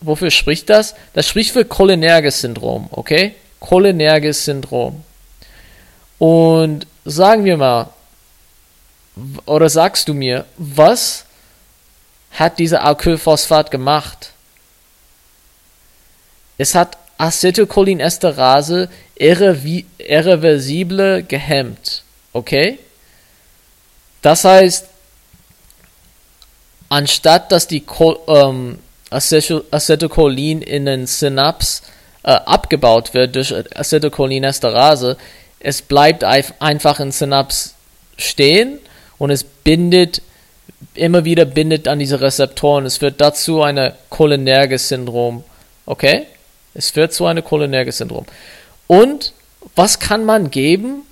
Wofür 0.00 0.30
spricht 0.30 0.70
das? 0.70 0.94
Das 1.12 1.28
spricht 1.28 1.52
für 1.52 1.64
Cholinerges-Syndrom, 1.64 2.88
okay? 2.90 3.34
Cholinerges-Syndrom. 3.60 5.02
Und 6.18 6.86
sagen 7.04 7.44
wir 7.44 7.56
mal, 7.56 7.90
oder 9.46 9.68
sagst 9.68 10.08
du 10.08 10.14
mir, 10.14 10.44
was 10.56 11.24
hat 12.32 12.58
dieser 12.58 12.84
Alkylphosphat 12.84 13.70
gemacht? 13.70 14.32
Es 16.56 16.74
hat 16.74 16.96
Acetylcholinesterase 17.18 18.88
irreversible 19.16 21.24
gehemmt. 21.24 22.02
Okay? 22.32 22.78
Das 24.22 24.44
heißt, 24.44 24.86
anstatt 26.88 27.52
dass 27.52 27.66
die 27.66 27.84
ähm, 28.28 28.78
Acetylcholin 29.10 30.62
in 30.62 30.86
den 30.86 31.06
Synaps 31.06 31.82
äh, 32.22 32.30
abgebaut 32.30 33.12
wird 33.14 33.36
durch 33.36 33.54
Acetylcholinesterase, 33.76 35.16
es 35.60 35.82
bleibt 35.82 36.24
einfach 36.24 37.00
in 37.00 37.10
Synaps 37.10 37.74
stehen 38.16 38.78
und 39.18 39.30
es 39.30 39.44
bindet 39.44 40.22
immer 40.94 41.24
wieder 41.24 41.44
bindet 41.44 41.88
an 41.88 41.98
diese 41.98 42.20
Rezeptoren. 42.20 42.86
Es 42.86 43.00
wird 43.00 43.20
dazu 43.20 43.62
eine 43.62 43.94
Cholinergic-Syndrom. 44.10 45.44
Okay? 45.86 46.26
Es 46.78 46.94
wird 46.94 47.12
zu 47.12 47.26
einem 47.26 47.42
Cholinergic-Syndrom. 47.42 48.24
Und 48.86 49.32
was 49.74 49.98
kann 49.98 50.24
man 50.24 50.48
geben, 50.48 51.02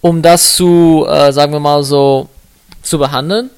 um 0.00 0.22
das 0.22 0.54
zu, 0.54 1.04
äh, 1.08 1.32
sagen 1.32 1.52
wir 1.52 1.58
mal 1.58 1.82
so, 1.82 2.28
zu 2.82 3.00
behandeln? 3.00 3.50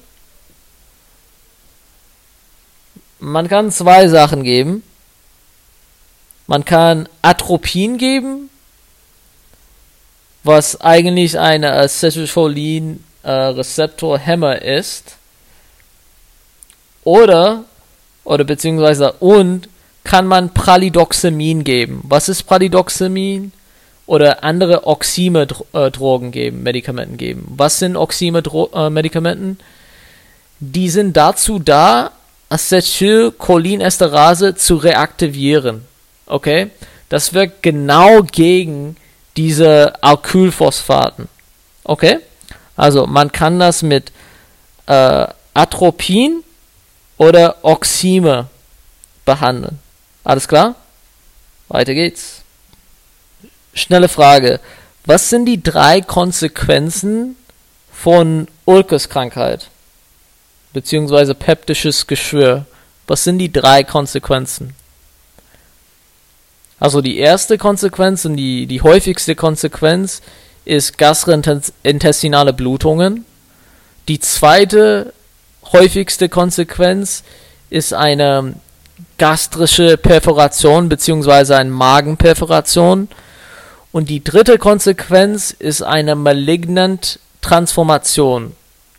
Man 3.19 3.47
kann 3.47 3.71
zwei 3.71 4.07
Sachen 4.07 4.41
geben. 4.41 4.81
Man 6.47 6.65
kann 6.65 7.07
Atropin 7.21 7.99
geben, 7.99 8.49
was 10.43 10.81
eigentlich 10.81 11.37
eine 11.37 11.73
Acetylcholin 11.73 13.03
äh, 13.21 13.29
Rezeptorhemmer 13.29 14.63
ist. 14.63 15.17
Oder, 17.03 17.65
oder 18.23 18.43
beziehungsweise 18.45 19.11
und 19.19 19.69
kann 20.07 20.25
man 20.25 20.53
Pralidoxamin 20.53 21.63
geben. 21.63 22.01
Was 22.03 22.29
ist 22.29 22.43
Pralidoxamin? 22.43 23.51
Oder 24.07 24.43
andere 24.45 24.87
Oxime-Drogen 24.87 26.31
geben, 26.31 26.63
Medikamenten 26.63 27.17
geben. 27.17 27.45
Was 27.49 27.79
sind 27.79 27.97
Oxime-Medikamenten? 27.97 29.59
Die 30.61 30.89
sind 30.89 31.17
dazu 31.17 31.59
da, 31.59 32.11
Acetylcholinesterase 32.47 34.55
zu 34.55 34.77
reaktivieren. 34.77 35.83
Okay? 36.25 36.69
Das 37.09 37.33
wirkt 37.33 37.61
genau 37.61 38.23
gegen 38.23 38.95
diese 39.35 40.01
Alkylphosphaten. 40.01 41.27
Okay? 41.83 42.19
Also 42.77 43.07
man 43.07 43.33
kann 43.33 43.59
das 43.59 43.83
mit 43.83 44.13
äh, 44.85 45.27
Atropin 45.53 46.45
oder 47.17 47.57
Oxime 47.63 48.45
behandeln. 49.25 49.79
Alles 50.27 50.49
klar? 50.49 50.75
Weiter 51.69 51.93
geht's. 51.93 52.41
Schnelle 53.73 54.09
Frage. 54.09 54.59
Was 55.05 55.29
sind 55.29 55.45
die 55.45 55.63
drei 55.63 56.01
Konsequenzen 56.01 57.37
von 57.93 58.49
Ulcus-Krankheit? 58.65 59.69
Beziehungsweise 60.73 61.33
peptisches 61.33 62.07
Geschwür. 62.07 62.65
Was 63.07 63.23
sind 63.23 63.39
die 63.39 63.53
drei 63.53 63.85
Konsequenzen? 63.85 64.75
Also 66.77 66.99
die 66.99 67.19
erste 67.19 67.57
Konsequenz 67.57 68.25
und 68.25 68.35
die, 68.35 68.67
die 68.67 68.81
häufigste 68.81 69.33
Konsequenz 69.33 70.21
ist 70.65 70.97
gastrointestinale 70.97 72.51
Blutungen. 72.51 73.25
Die 74.09 74.19
zweite 74.19 75.13
häufigste 75.71 76.27
Konsequenz 76.27 77.23
ist 77.69 77.93
eine 77.93 78.55
gastrische 79.17 79.97
Perforation 79.97 80.89
bzw. 80.89 81.53
eine 81.53 81.69
Magenperforation. 81.69 83.09
Und 83.91 84.09
die 84.09 84.23
dritte 84.23 84.57
Konsequenz 84.57 85.51
ist 85.51 85.81
eine 85.81 86.15
malignant 86.15 87.19
Transformation. 87.41 88.53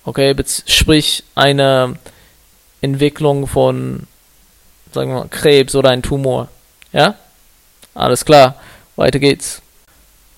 Okay, 0.05 0.35
sprich 0.67 1.25
eine 1.35 1.97
Entwicklung 2.81 3.47
von, 3.47 4.07
sagen 4.93 5.11
wir 5.11 5.21
mal, 5.21 5.29
Krebs 5.29 5.75
oder 5.75 5.91
ein 5.91 6.03
Tumor. 6.03 6.49
Ja? 6.93 7.15
Alles 7.95 8.25
klar, 8.25 8.55
weiter 8.97 9.19
geht's. 9.19 9.61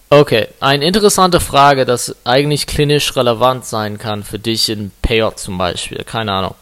Okay, 0.08 0.48
eine 0.58 0.84
interessante 0.84 1.38
Frage, 1.38 1.84
das 1.84 2.16
eigentlich 2.24 2.66
klinisch 2.66 3.14
relevant 3.14 3.64
sein 3.64 3.96
kann 3.96 4.24
für 4.24 4.40
dich 4.40 4.68
in 4.68 4.90
Payout 5.02 5.38
zum 5.38 5.56
Beispiel. 5.56 6.02
Keine 6.02 6.32
Ahnung. 6.32 6.56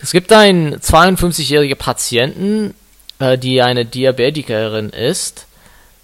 Es 0.00 0.12
gibt 0.12 0.32
einen 0.32 0.76
52-jährigen 0.76 1.76
Patienten, 1.76 2.74
äh, 3.18 3.36
die 3.36 3.62
eine 3.62 3.84
Diabetikerin 3.84 4.90
ist. 4.90 5.46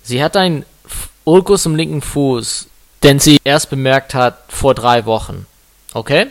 Sie 0.02 0.22
hat 0.22 0.37
einen 0.37 0.64
Ulkus 1.24 1.64
im 1.66 1.76
linken 1.76 2.02
Fuß, 2.02 2.66
den 3.02 3.20
sie 3.20 3.38
erst 3.44 3.70
bemerkt 3.70 4.14
hat 4.14 4.38
vor 4.48 4.74
drei 4.74 5.07
Wochen. 5.07 5.46
Okay? 5.92 6.26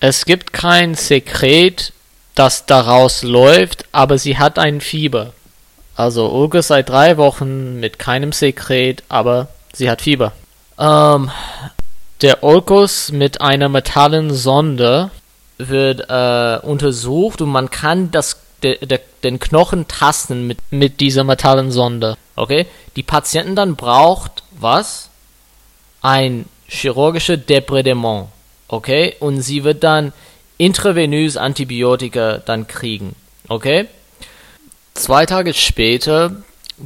Es 0.00 0.24
gibt 0.24 0.52
kein 0.52 0.94
Sekret, 0.94 1.92
das 2.34 2.66
daraus 2.66 3.22
läuft, 3.22 3.86
aber 3.90 4.18
sie 4.18 4.38
hat 4.38 4.58
ein 4.58 4.80
Fieber. 4.80 5.32
Also 5.96 6.30
Ulkus 6.30 6.68
seit 6.68 6.88
drei 6.88 7.16
Wochen 7.16 7.80
mit 7.80 7.98
keinem 7.98 8.30
Sekret, 8.30 9.02
aber 9.08 9.48
sie 9.72 9.90
hat 9.90 10.02
Fieber. 10.02 10.32
Ähm, 10.78 11.30
Der 12.20 12.44
Ulkus 12.44 13.10
mit 13.10 13.40
einer 13.40 13.68
metallen 13.68 14.32
Sonde 14.32 15.10
wird 15.58 16.08
äh, 16.08 16.58
untersucht 16.64 17.42
und 17.42 17.50
man 17.50 17.70
kann 17.70 18.10
das, 18.10 18.40
de, 18.62 18.84
de, 18.84 19.00
den 19.22 19.38
Knochen 19.38 19.88
tasten 19.88 20.46
mit, 20.46 20.58
mit 20.70 21.00
dieser 21.00 21.24
metallen 21.24 21.70
Sonde. 21.70 22.16
Okay? 22.36 22.66
Die 22.96 23.02
Patienten 23.02 23.56
dann 23.56 23.76
braucht 23.76 24.44
was? 24.52 25.10
Ein 26.00 26.46
chirurgisches 26.68 27.44
Debridement. 27.46 28.28
Okay? 28.68 29.16
Und 29.18 29.42
sie 29.42 29.64
wird 29.64 29.82
dann 29.82 30.12
intravenös 30.56 31.36
Antibiotika 31.36 32.38
dann 32.38 32.66
kriegen. 32.66 33.16
Okay? 33.48 33.86
Zwei 34.94 35.26
Tage 35.26 35.54
später 35.54 36.32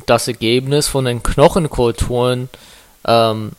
das 0.06 0.28
Ergebnis 0.28 0.88
von 0.88 1.04
den 1.04 1.22
Knochenkulturen 1.22 2.48
ähm, 3.06 3.52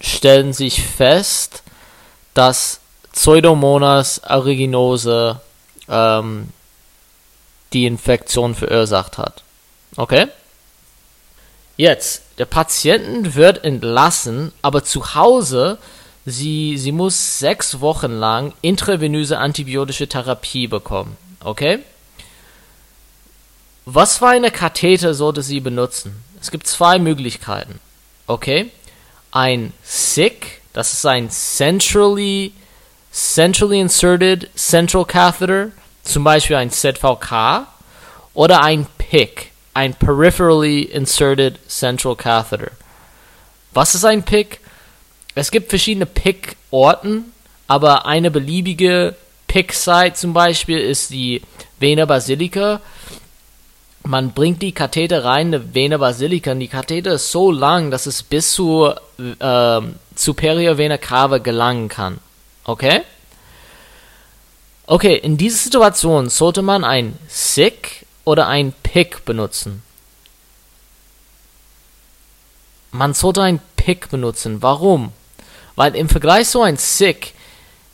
stellen 0.00 0.52
sich 0.52 0.82
fest, 0.82 1.62
dass 2.34 2.79
Pseudomonas 3.20 4.24
aeruginosa 4.24 5.42
ähm, 5.90 6.48
die 7.74 7.84
Infektion 7.84 8.54
verursacht 8.54 9.18
hat. 9.18 9.42
Okay? 9.96 10.28
Jetzt, 11.76 12.22
der 12.38 12.46
Patient 12.46 13.34
wird 13.34 13.62
entlassen, 13.62 14.52
aber 14.62 14.84
zu 14.84 15.14
Hause, 15.14 15.76
sie, 16.24 16.78
sie 16.78 16.92
muss 16.92 17.38
sechs 17.38 17.80
Wochen 17.80 18.10
lang 18.10 18.54
intravenöse 18.62 19.36
antibiotische 19.36 20.08
Therapie 20.08 20.66
bekommen. 20.66 21.14
Okay? 21.44 21.80
Was 23.84 24.16
für 24.16 24.28
eine 24.28 24.50
Katheter 24.50 25.12
sollte 25.12 25.42
sie 25.42 25.60
benutzen? 25.60 26.24
Es 26.40 26.50
gibt 26.50 26.66
zwei 26.66 26.98
Möglichkeiten. 26.98 27.80
Okay? 28.26 28.70
Ein 29.30 29.74
SICK, 29.82 30.62
das 30.72 30.94
ist 30.94 31.04
ein 31.04 31.28
centrally, 31.28 32.54
centrally 33.12 33.80
inserted 33.80 34.50
central 34.56 35.04
catheter, 35.04 35.72
zum 36.02 36.24
Beispiel 36.24 36.56
ein 36.56 36.70
ZVK, 36.70 37.66
oder 38.34 38.62
ein 38.62 38.86
PIC, 38.98 39.50
ein 39.74 39.94
peripherally 39.94 40.82
inserted 40.82 41.58
central 41.68 42.16
catheter. 42.16 42.72
Was 43.72 43.94
ist 43.94 44.04
ein 44.04 44.22
PIC? 44.22 44.60
Es 45.34 45.50
gibt 45.50 45.70
verschiedene 45.70 46.06
PIC-Orten, 46.06 47.32
aber 47.66 48.06
eine 48.06 48.30
beliebige 48.30 49.14
PIC-Site 49.46 50.14
zum 50.14 50.32
Beispiel 50.32 50.78
ist 50.78 51.10
die 51.10 51.42
Vena 51.78 52.04
basilica 52.04 52.80
man 54.02 54.32
bringt 54.32 54.62
die 54.62 54.72
Katheter 54.72 55.24
rein, 55.24 55.48
eine 55.48 55.74
Vena 55.74 55.98
basilica, 55.98 56.52
und 56.52 56.60
die 56.60 56.68
Katheter 56.68 57.12
ist 57.12 57.30
so 57.30 57.50
lang, 57.50 57.90
dass 57.90 58.06
es 58.06 58.22
bis 58.22 58.52
zur 58.52 59.00
äh, 59.18 59.80
Superior 60.14 60.78
Vena 60.78 60.96
cava 60.96 61.38
gelangen 61.38 61.88
kann. 61.88 62.18
Okay? 62.70 63.02
Okay, 64.86 65.16
in 65.16 65.36
dieser 65.36 65.58
Situation 65.58 66.28
sollte 66.28 66.62
man 66.62 66.84
ein 66.84 67.18
SICK 67.28 68.06
oder 68.24 68.46
ein 68.46 68.72
PIC 68.82 69.24
benutzen. 69.24 69.82
Man 72.90 73.14
sollte 73.14 73.42
ein 73.42 73.60
PIC 73.76 74.10
benutzen. 74.10 74.62
Warum? 74.62 75.12
Weil 75.76 75.94
im 75.96 76.08
Vergleich 76.08 76.48
zu 76.48 76.62
ein 76.62 76.76
SICK, 76.76 77.32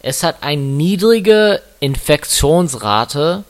es 0.00 0.22
hat 0.22 0.42
eine 0.42 0.62
niedrige 0.62 1.62
Infektionsrate 1.80 3.44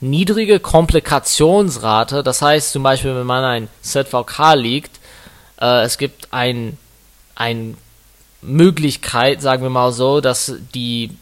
niedrige 0.00 0.60
Komplikationsrate. 0.60 2.22
Das 2.22 2.42
heißt 2.42 2.72
zum 2.72 2.82
Beispiel, 2.82 3.14
wenn 3.14 3.26
man 3.26 3.44
ein 3.44 3.68
ZVK 3.82 4.54
liegt, 4.54 4.98
äh, 5.60 5.82
es 5.82 5.98
gibt 5.98 6.32
ein, 6.32 6.78
ein 7.34 7.76
Möglichkeit, 8.42 9.42
sagen 9.42 9.62
wir 9.62 9.70
mal 9.70 9.92
so, 9.92 10.20
dass 10.20 10.54
die, 10.74 11.16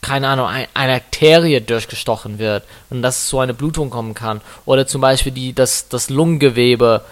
keine 0.00 0.28
Ahnung, 0.28 0.46
ein, 0.46 0.66
eine 0.74 0.94
Arterie 0.94 1.60
durchgestochen 1.60 2.38
wird 2.38 2.64
und 2.90 3.02
dass 3.02 3.18
es 3.18 3.28
zu 3.28 3.38
einer 3.38 3.52
Blutung 3.52 3.90
kommen 3.90 4.14
kann. 4.14 4.40
Oder 4.64 4.86
zum 4.86 5.00
Beispiel 5.00 5.32
die, 5.32 5.52
dass 5.52 5.88
das 5.88 6.10
Lungengewebe 6.10 7.02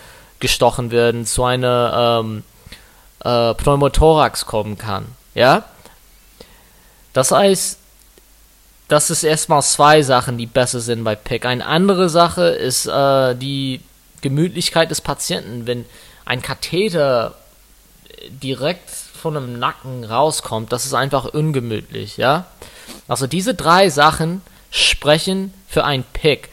gestochen 0.41 0.91
wird 0.91 1.29
zu 1.29 1.45
einer 1.45 2.23
ähm, 2.23 2.43
äh, 3.25 3.55
Pneumothorax 3.55 4.47
kommen 4.47 4.79
kann. 4.79 5.07
Ja? 5.35 5.65
Das 7.13 7.31
heißt, 7.31 7.79
das 8.89 9.11
ist 9.11 9.23
erstmal 9.23 9.63
zwei 9.63 10.03
Sachen, 10.03 10.37
die 10.37 10.47
besser 10.47 10.81
sind 10.81 11.05
bei 11.05 11.15
PIC. 11.15 11.47
Eine 11.47 11.65
andere 11.65 12.09
Sache 12.09 12.45
ist 12.49 12.87
äh, 12.87 13.35
die 13.35 13.81
Gemütlichkeit 14.21 14.91
des 14.91 15.01
Patienten. 15.01 15.67
Wenn 15.67 15.87
ein 16.25 16.43
Katheter 16.43 17.35
direkt 18.31 18.91
von 19.23 19.35
dem 19.35 19.59
Nacken 19.59 20.05
rauskommt, 20.05 20.73
das 20.73 20.85
ist 20.85 20.95
einfach 20.95 21.27
ungemütlich, 21.27 22.17
ja. 22.17 22.47
Also 23.09 23.27
diese 23.27 23.55
drei 23.55 23.89
Sachen 23.89 24.43
sprechen 24.71 25.55
für 25.69 25.85
ein 25.85 26.05
PIC. 26.13 26.49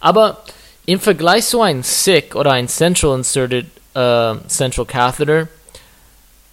Aber 0.00 0.42
im 0.86 1.00
Vergleich 1.00 1.46
zu 1.46 1.62
einem 1.62 1.82
SICK 1.82 2.34
oder 2.34 2.52
ein 2.52 2.68
Central 2.68 3.16
Inserted 3.16 3.66
äh, 3.94 4.34
Central 4.48 4.86
Catheter, 4.86 5.48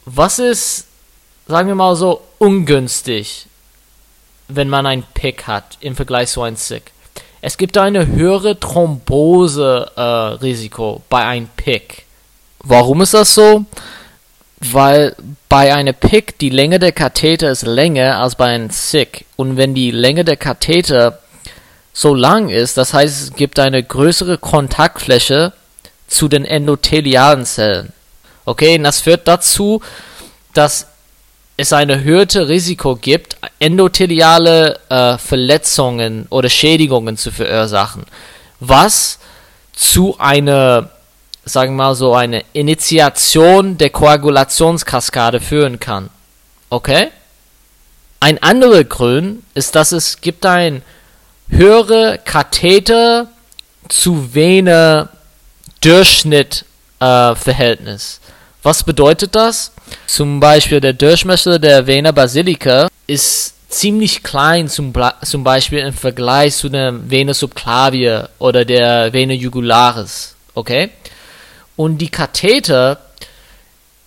was 0.05 0.39
ist, 0.39 0.87
sagen 1.47 1.67
wir 1.67 1.75
mal 1.75 1.95
so, 1.95 2.21
ungünstig 2.37 3.47
wenn 4.47 4.69
man 4.69 4.85
ein 4.85 5.03
Pick 5.13 5.45
hat 5.47 5.77
im 5.81 5.93
Vergleich 5.95 6.29
zu 6.29 6.41
einem 6.41 6.55
Sick. 6.55 6.93
Es 7.41 7.57
gibt 7.57 7.77
eine 7.77 8.07
höhere 8.07 8.57
Thrombose-Risiko 8.59 10.95
äh, 10.95 11.01
bei 11.09 11.25
einem 11.25 11.49
Pick. 11.55 12.05
Warum 12.59 13.01
ist 13.01 13.13
das 13.13 13.35
so? 13.35 13.65
Weil 14.59 15.15
bei 15.49 15.73
einem 15.73 15.93
Pick 15.93 16.39
die 16.39 16.49
Länge 16.49 16.79
der 16.79 16.91
Katheter 16.91 17.51
ist 17.51 17.63
länger 17.63 18.19
als 18.19 18.35
bei 18.35 18.45
einem 18.45 18.69
Sick. 18.69 19.25
Und 19.35 19.57
wenn 19.57 19.75
die 19.75 19.91
Länge 19.91 20.25
der 20.25 20.37
Katheter 20.37 21.19
so 21.93 22.13
lang 22.13 22.49
ist, 22.49 22.77
das 22.77 22.93
heißt, 22.93 23.21
es 23.21 23.33
gibt 23.33 23.59
eine 23.59 23.83
größere 23.83 24.37
Kontaktfläche 24.37 25.53
zu 26.07 26.27
den 26.27 26.45
endothelialen 26.45 27.45
Zellen. 27.45 27.93
Okay, 28.45 28.77
und 28.77 28.83
das 28.83 29.01
führt 29.01 29.27
dazu, 29.27 29.81
dass 30.53 30.87
es 31.57 31.73
ein 31.73 31.89
erhöhtes 31.89 32.47
Risiko 32.47 32.95
gibt, 32.95 33.35
endotheliale 33.59 34.79
äh, 34.89 35.17
Verletzungen 35.17 36.27
oder 36.29 36.49
Schädigungen 36.49 37.17
zu 37.17 37.31
verursachen, 37.31 38.05
was 38.59 39.19
zu 39.73 40.15
einer, 40.19 40.91
sagen 41.47 41.73
wir 41.73 41.83
mal 41.85 41.95
so, 41.95 42.13
eine 42.13 42.43
Initiation 42.53 43.77
der 43.77 43.89
Koagulationskaskade 43.89 45.39
führen 45.39 45.79
kann. 45.79 46.09
Okay? 46.69 47.09
Ein 48.19 48.41
anderer 48.41 48.83
Grund 48.83 49.43
ist, 49.53 49.75
dass 49.75 49.91
es 49.91 50.21
gibt 50.21 50.45
ein 50.45 50.81
höhere 51.49 52.19
Katheter 52.23 53.27
zu 53.89 54.33
Vene 54.33 55.09
Durchschnitt 55.81 56.65
äh, 56.99 57.35
Verhältnis. 57.35 58.19
Was 58.63 58.83
bedeutet 58.83 59.35
das? 59.35 59.71
Zum 60.07 60.39
Beispiel 60.39 60.81
der 60.81 60.93
Durchmesser 60.93 61.59
der 61.59 61.87
Vena 61.87 62.11
basilica 62.11 62.87
ist 63.05 63.53
ziemlich 63.69 64.23
klein, 64.23 64.67
zum, 64.67 64.93
zum 65.23 65.43
Beispiel 65.43 65.79
im 65.79 65.93
Vergleich 65.93 66.55
zu 66.55 66.69
der 66.69 67.09
Vena 67.09 67.33
subclavia 67.33 68.29
oder 68.39 68.65
der 68.65 69.13
Vena 69.13 69.33
jugularis. 69.33 70.35
Okay? 70.53 70.89
Und 71.77 71.99
die 71.99 72.09
Katheter 72.09 72.99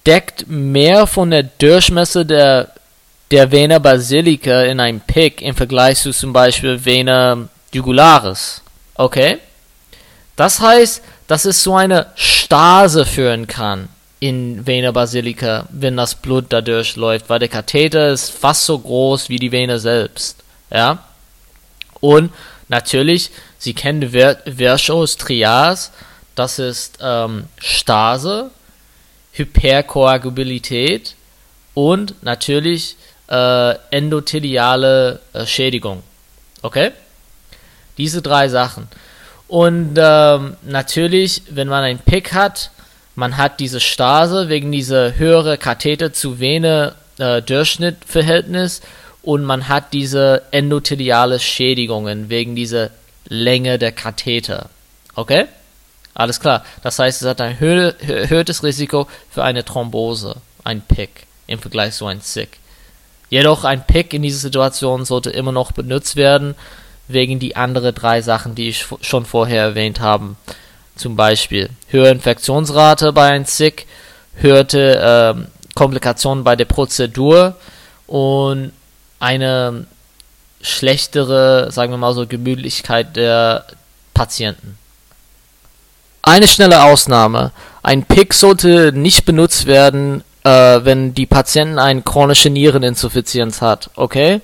deckt 0.05 0.47
mehr 0.49 1.07
von 1.07 1.31
der 1.31 1.45
Durchmesser 1.45 2.27
der, 2.27 2.73
der 3.31 3.51
Vena 3.51 3.79
basilica 3.79 4.65
in 4.65 4.81
einem 4.81 5.01
Pick 5.01 5.41
im 5.41 5.55
Vergleich 5.55 5.99
zu 5.99 6.11
zum 6.13 6.33
Beispiel 6.35 6.85
Vena 6.85 7.49
jugularis. 7.73 8.61
Okay? 8.95 9.39
Das 10.37 10.61
heißt, 10.61 11.03
dass 11.27 11.45
es 11.45 11.63
so 11.63 11.77
eine 11.77 12.07
Stase 12.17 13.07
führen 13.07 13.47
kann 13.47 13.89
in 14.19 14.67
Vena 14.67 14.91
basilica, 14.91 15.67
wenn 15.71 15.97
das 15.97 16.17
Blut 16.17 16.47
da 16.49 16.61
durchläuft, 16.61 17.29
weil 17.29 17.39
der 17.39 17.49
Katheter 17.49 18.11
ist 18.11 18.31
fast 18.31 18.67
so 18.67 18.79
groß 18.79 19.29
wie 19.29 19.39
die 19.39 19.53
Vene 19.53 19.79
selbst. 19.79 20.43
Ja? 20.71 21.05
Und 22.01 22.33
natürlich, 22.69 23.31
Sie 23.59 23.75
kennen 23.75 24.13
Virchows 24.13 25.17
Trias, 25.19 25.93
das 26.41 26.59
ist 26.59 26.99
ähm, 27.03 27.45
Stase, 27.59 28.51
Hyperkoagulabilität 29.33 31.15
und 31.75 32.15
natürlich 32.23 32.97
äh, 33.29 33.75
endotheliale 33.91 35.21
äh, 35.35 35.45
Schädigung. 35.45 36.03
Okay? 36.63 36.93
Diese 37.99 38.23
drei 38.23 38.49
Sachen. 38.49 38.89
Und 39.49 39.99
ähm, 39.99 40.57
natürlich, 40.63 41.43
wenn 41.51 41.69
man 41.69 41.85
einen 41.85 41.99
Pick 41.99 42.33
hat, 42.33 42.71
man 43.15 43.37
hat 43.37 43.61
diese 43.61 43.81
Stase 43.81 44.49
wegen 44.49 44.73
dieser 44.73 45.19
höhere 45.19 45.59
Katheter 45.59 46.15
zu 46.15 46.41
Vene 46.41 46.95
äh, 47.19 47.43
Durchschnittverhältnis 47.43 48.81
und 49.21 49.45
man 49.45 49.69
hat 49.69 49.93
diese 49.93 50.45
endotheliale 50.53 51.39
Schädigungen 51.39 52.31
wegen 52.31 52.57
dieser 52.57 52.89
Länge 53.29 53.79
der 53.79 53.93
Katheter. 53.93 54.71
Okay? 55.15 55.47
Alles 56.21 56.39
klar. 56.39 56.65
Das 56.83 56.99
heißt, 56.99 57.23
es 57.23 57.29
hat 57.29 57.41
ein 57.41 57.57
erhöhtes 57.59 58.63
Risiko 58.63 59.09
für 59.31 59.43
eine 59.43 59.65
Thrombose, 59.65 60.37
ein 60.65 60.83
PIC 60.83 61.09
im 61.47 61.61
Vergleich 61.61 61.95
zu 61.95 62.05
einem 62.05 62.21
SICK. 62.21 62.59
Jedoch 63.31 63.65
ein 63.65 63.87
Pick 63.87 64.13
in 64.13 64.21
dieser 64.21 64.41
Situation 64.41 65.07
sollte 65.07 65.31
immer 65.31 65.51
noch 65.51 65.73
benutzt 65.73 66.17
werden, 66.17 66.57
wegen 67.09 67.39
die 67.39 67.57
anderen 67.57 67.95
drei 67.95 68.21
Sachen, 68.21 68.55
die 68.55 68.69
ich 68.69 68.87
schon 69.01 69.25
vorher 69.25 69.63
erwähnt 69.63 70.01
habe. 70.01 70.37
Zum 70.95 71.17
Beispiel 71.17 71.71
höhere 71.89 72.11
Infektionsrate 72.11 73.15
bei 73.15 73.31
einem 73.31 73.47
SICK, 73.47 73.87
höhere 74.35 75.37
äh, 75.39 75.75
Komplikationen 75.75 76.45
bei 76.45 76.55
der 76.55 76.67
Prozedur 76.67 77.57
und 78.07 78.73
eine 79.21 79.87
schlechtere, 80.61 81.73
sagen 81.73 81.95
wir 81.95 81.97
mal 81.97 82.13
so, 82.13 82.27
Gemütlichkeit 82.27 83.17
der 83.17 83.65
Patienten. 84.13 84.77
Eine 86.23 86.47
schnelle 86.47 86.83
Ausnahme. 86.85 87.53
Ein 87.83 88.05
PIC 88.05 88.35
sollte 88.35 88.93
nicht 88.93 89.25
benutzt 89.25 89.67
werden, 89.67 90.23
äh, 90.45 90.81
wenn 90.85 91.15
die 91.15 91.27
Patienten 91.27 91.79
eine 91.79 92.03
chronische 92.03 92.51
Niereninsuffizienz 92.51 93.63
hat, 93.63 93.91
okay? 93.97 94.41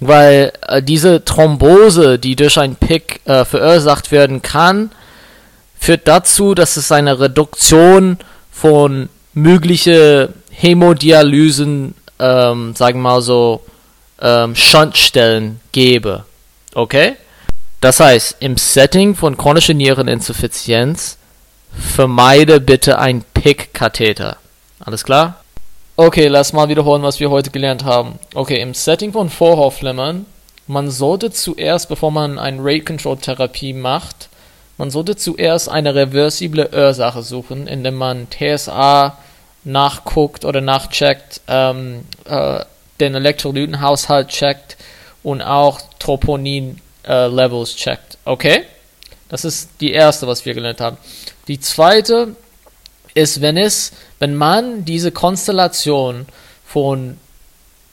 Weil 0.00 0.52
äh, 0.66 0.82
diese 0.82 1.24
Thrombose, 1.24 2.18
die 2.18 2.36
durch 2.36 2.58
ein 2.58 2.76
PIC 2.76 3.20
äh, 3.24 3.44
verursacht 3.44 4.10
werden 4.10 4.42
kann, 4.42 4.90
führt 5.78 6.08
dazu, 6.08 6.54
dass 6.54 6.76
es 6.76 6.92
eine 6.92 7.20
Reduktion 7.20 8.18
von 8.50 9.08
mögliche 9.32 10.30
Hämodialysen, 10.50 11.94
ähm, 12.18 12.74
sagen 12.74 12.98
wir 12.98 13.10
mal 13.10 13.22
so, 13.22 13.64
ähm, 14.20 14.54
Shuntstellen 14.54 15.60
gebe. 15.72 16.24
Okay? 16.74 17.16
Das 17.80 17.98
heißt, 17.98 18.36
im 18.40 18.58
Setting 18.58 19.14
von 19.14 19.38
chronischer 19.38 19.72
Niereninsuffizienz 19.72 21.16
vermeide 21.72 22.60
bitte 22.60 22.98
ein 22.98 23.24
PIC-Katheter. 23.32 24.36
Alles 24.80 25.02
klar? 25.02 25.42
Okay, 25.96 26.28
lass 26.28 26.52
mal 26.52 26.68
wiederholen, 26.68 27.02
was 27.02 27.20
wir 27.20 27.30
heute 27.30 27.50
gelernt 27.50 27.84
haben. 27.84 28.18
Okay, 28.34 28.60
im 28.60 28.74
Setting 28.74 29.12
von 29.12 29.30
Vorhofflimmern, 29.30 30.26
man 30.66 30.90
sollte 30.90 31.30
zuerst, 31.30 31.88
bevor 31.88 32.10
man 32.10 32.38
eine 32.38 32.58
Rate-Control-Therapie 32.60 33.72
macht, 33.72 34.28
man 34.76 34.90
sollte 34.90 35.16
zuerst 35.16 35.70
eine 35.70 35.94
reversible 35.94 36.68
Ursache 36.72 37.22
suchen, 37.22 37.66
indem 37.66 37.94
man 37.96 38.28
TSA 38.30 39.16
nachguckt 39.64 40.44
oder 40.44 40.60
nachcheckt, 40.60 41.40
ähm, 41.48 42.04
äh, 42.26 42.60
den 42.98 43.14
Elektrolytenhaushalt 43.14 44.28
checkt 44.28 44.76
und 45.22 45.40
auch 45.42 45.80
Troponin-Levels 45.98 46.89
äh, 47.04 47.64
checkt. 47.64 48.18
Okay? 48.24 48.64
Das 49.28 49.44
ist 49.44 49.70
die 49.80 49.92
erste, 49.92 50.26
was 50.26 50.44
wir 50.44 50.54
gelernt 50.54 50.80
haben. 50.80 50.98
Die 51.48 51.60
zweite 51.60 52.34
ist, 53.14 53.40
wenn 53.40 53.56
es, 53.56 53.92
wenn 54.18 54.34
man 54.34 54.84
diese 54.84 55.12
Konstellation 55.12 56.26
von 56.64 57.16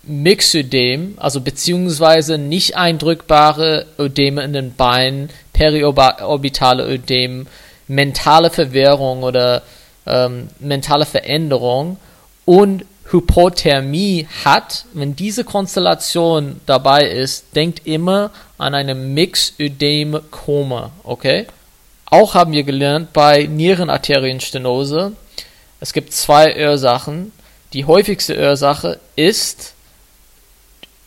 Mixödem, 0.03 1.15
also 1.17 1.41
beziehungsweise 1.41 2.37
nicht 2.37 2.77
eindrückbare 2.77 3.85
Ödeme 3.99 4.43
in 4.43 4.53
den 4.53 4.73
Beinen, 4.73 5.29
periorbitale 5.53 6.87
Ödem, 6.87 7.47
mentale 7.87 8.49
Verwirrung 8.49 9.23
oder 9.23 9.63
ähm, 10.05 10.47
mentale 10.59 11.05
Veränderung 11.05 11.97
und 12.45 12.85
Hypothermie 13.09 14.27
hat, 14.43 14.85
wenn 14.93 15.15
diese 15.15 15.43
Konstellation 15.43 16.59
dabei 16.65 17.07
ist, 17.07 17.55
denkt 17.55 17.85
immer 17.85 18.31
an 18.57 18.73
eine 18.73 18.95
Mixödem-Koma, 18.95 20.91
okay? 21.03 21.47
Auch 22.05 22.33
haben 22.35 22.53
wir 22.53 22.63
gelernt 22.63 23.13
bei 23.13 23.43
Nierenarterienstenose, 23.43 25.13
es 25.79 25.93
gibt 25.93 26.13
zwei 26.13 26.55
Ursachen. 26.67 27.31
Die 27.73 27.85
häufigste 27.85 28.37
Ursache 28.37 28.99
ist 29.15 29.73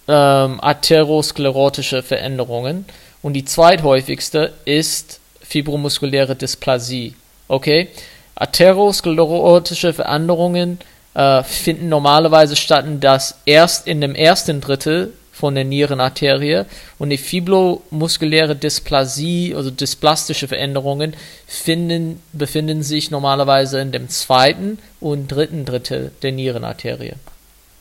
ähm, 0.06 0.60
atherosklerotische 0.62 2.02
Veränderungen 2.02 2.84
und 3.22 3.32
die 3.32 3.44
zweithäufigste 3.44 4.52
ist 4.64 5.20
fibromuskuläre 5.42 6.36
Dysplasie. 6.36 7.14
Okay? 7.48 7.88
Atherosklerotische 8.36 9.92
Veränderungen 9.92 10.78
äh, 11.14 11.42
finden 11.42 11.88
normalerweise 11.88 12.56
statt, 12.56 12.84
dass 13.00 13.38
erst 13.44 13.86
in 13.86 14.00
dem 14.00 14.14
ersten 14.14 14.60
Drittel 14.60 15.12
von 15.32 15.54
der 15.54 15.64
Nierenarterie 15.64 16.66
und 16.98 17.10
die 17.10 17.16
fibromuskuläre 17.16 18.54
Dysplasie, 18.54 19.54
also 19.56 19.70
dysplastische 19.70 20.46
Veränderungen, 20.48 21.14
finden, 21.46 22.20
befinden 22.32 22.82
sich 22.82 23.10
normalerweise 23.10 23.80
in 23.80 23.90
dem 23.90 24.08
zweiten 24.08 24.78
und 25.00 25.28
dritten 25.28 25.64
Drittel 25.64 26.12
der 26.22 26.32
Nierenarterie. 26.32 27.14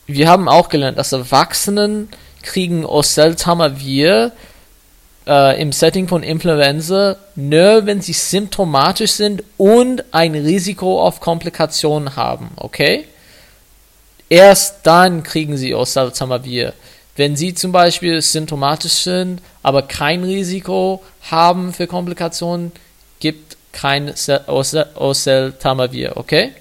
Wir 0.06 0.28
haben 0.28 0.48
auch 0.48 0.70
gelernt, 0.70 0.98
dass 0.98 1.12
Erwachsenen 1.12 2.08
kriegen 2.42 2.86
Oseltamivir 2.86 4.32
äh, 5.26 5.60
im 5.60 5.72
Setting 5.72 6.08
von 6.08 6.22
Influenza 6.22 7.16
nur, 7.36 7.86
wenn 7.86 8.00
sie 8.00 8.14
symptomatisch 8.14 9.12
sind 9.12 9.44
und 9.58 10.02
ein 10.12 10.34
Risiko 10.34 11.02
auf 11.02 11.20
Komplikationen 11.20 12.16
haben, 12.16 12.50
okay? 12.56 13.04
Erst 14.30 14.86
dann 14.86 15.24
kriegen 15.24 15.56
sie 15.56 15.74
Oseltamivir. 15.74 16.72
Wenn 17.16 17.36
sie 17.36 17.52
zum 17.52 17.72
Beispiel 17.72 18.22
symptomatisch 18.22 18.92
sind, 18.92 19.42
aber 19.62 19.82
kein 19.82 20.22
Risiko 20.22 21.02
haben 21.30 21.74
für 21.74 21.86
Komplikationen, 21.88 22.72
gibt 23.18 23.56
kein 23.72 24.14
Oseltamivir, 24.46 26.16
okay? 26.16 26.52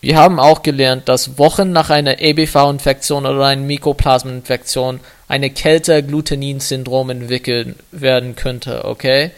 Wir 0.00 0.16
haben 0.16 0.38
auch 0.40 0.62
gelernt, 0.62 1.08
dass 1.08 1.38
Wochen 1.38 1.72
nach 1.72 1.90
einer 1.90 2.20
EBV-Infektion 2.22 3.26
oder 3.26 3.44
einer 3.44 3.62
Mykoplasmeninfektion 3.62 5.00
eine 5.28 5.50
Kälte-Glutenin-Syndrom 5.50 7.10
entwickelt 7.10 7.76
werden 7.90 8.34
könnte, 8.36 8.84
okay? 8.86 9.32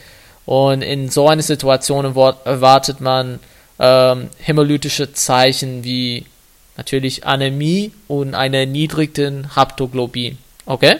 Und 0.44 0.82
in 0.82 1.08
so 1.08 1.28
einer 1.28 1.42
Situation 1.42 2.04
erwartet 2.04 3.00
man 3.00 3.40
ähm, 3.78 4.28
hämolytische 4.38 5.12
Zeichen 5.14 5.82
wie 5.82 6.26
natürlich 6.76 7.26
Anämie 7.26 7.92
und 8.08 8.34
einer 8.34 8.66
niedrigen 8.66 9.54
Haptoglobin. 9.54 10.38
Okay? 10.66 10.96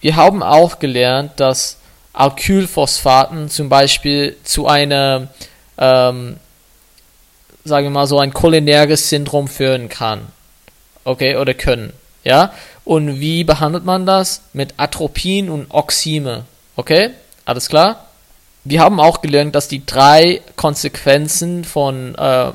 Wir 0.00 0.16
haben 0.16 0.42
auch 0.42 0.78
gelernt, 0.78 1.32
dass 1.36 1.78
Alkylphosphaten 2.12 3.48
zum 3.48 3.68
Beispiel 3.68 4.36
zu 4.44 4.66
einer, 4.66 5.28
ähm, 5.78 6.36
sagen 7.64 7.86
wir 7.86 7.90
mal 7.90 8.06
so, 8.06 8.18
ein 8.18 8.32
cholinerges 8.32 9.08
Syndrom 9.08 9.48
führen 9.48 9.88
kann. 9.88 10.28
Okay, 11.04 11.36
oder 11.36 11.54
können. 11.54 11.92
Ja? 12.24 12.52
Und 12.84 13.20
wie 13.20 13.44
behandelt 13.44 13.84
man 13.84 14.06
das? 14.06 14.42
Mit 14.52 14.74
Atropin 14.76 15.50
und 15.50 15.66
Oxime. 15.70 16.44
Okay? 16.76 17.10
Alles 17.44 17.68
klar? 17.68 18.05
Wir 18.68 18.80
haben 18.80 18.98
auch 18.98 19.22
gelernt, 19.22 19.54
dass 19.54 19.68
die 19.68 19.86
drei 19.86 20.40
Konsequenzen 20.56 21.64
von 21.64 22.14
äh, 22.16 22.48
äh, 22.48 22.52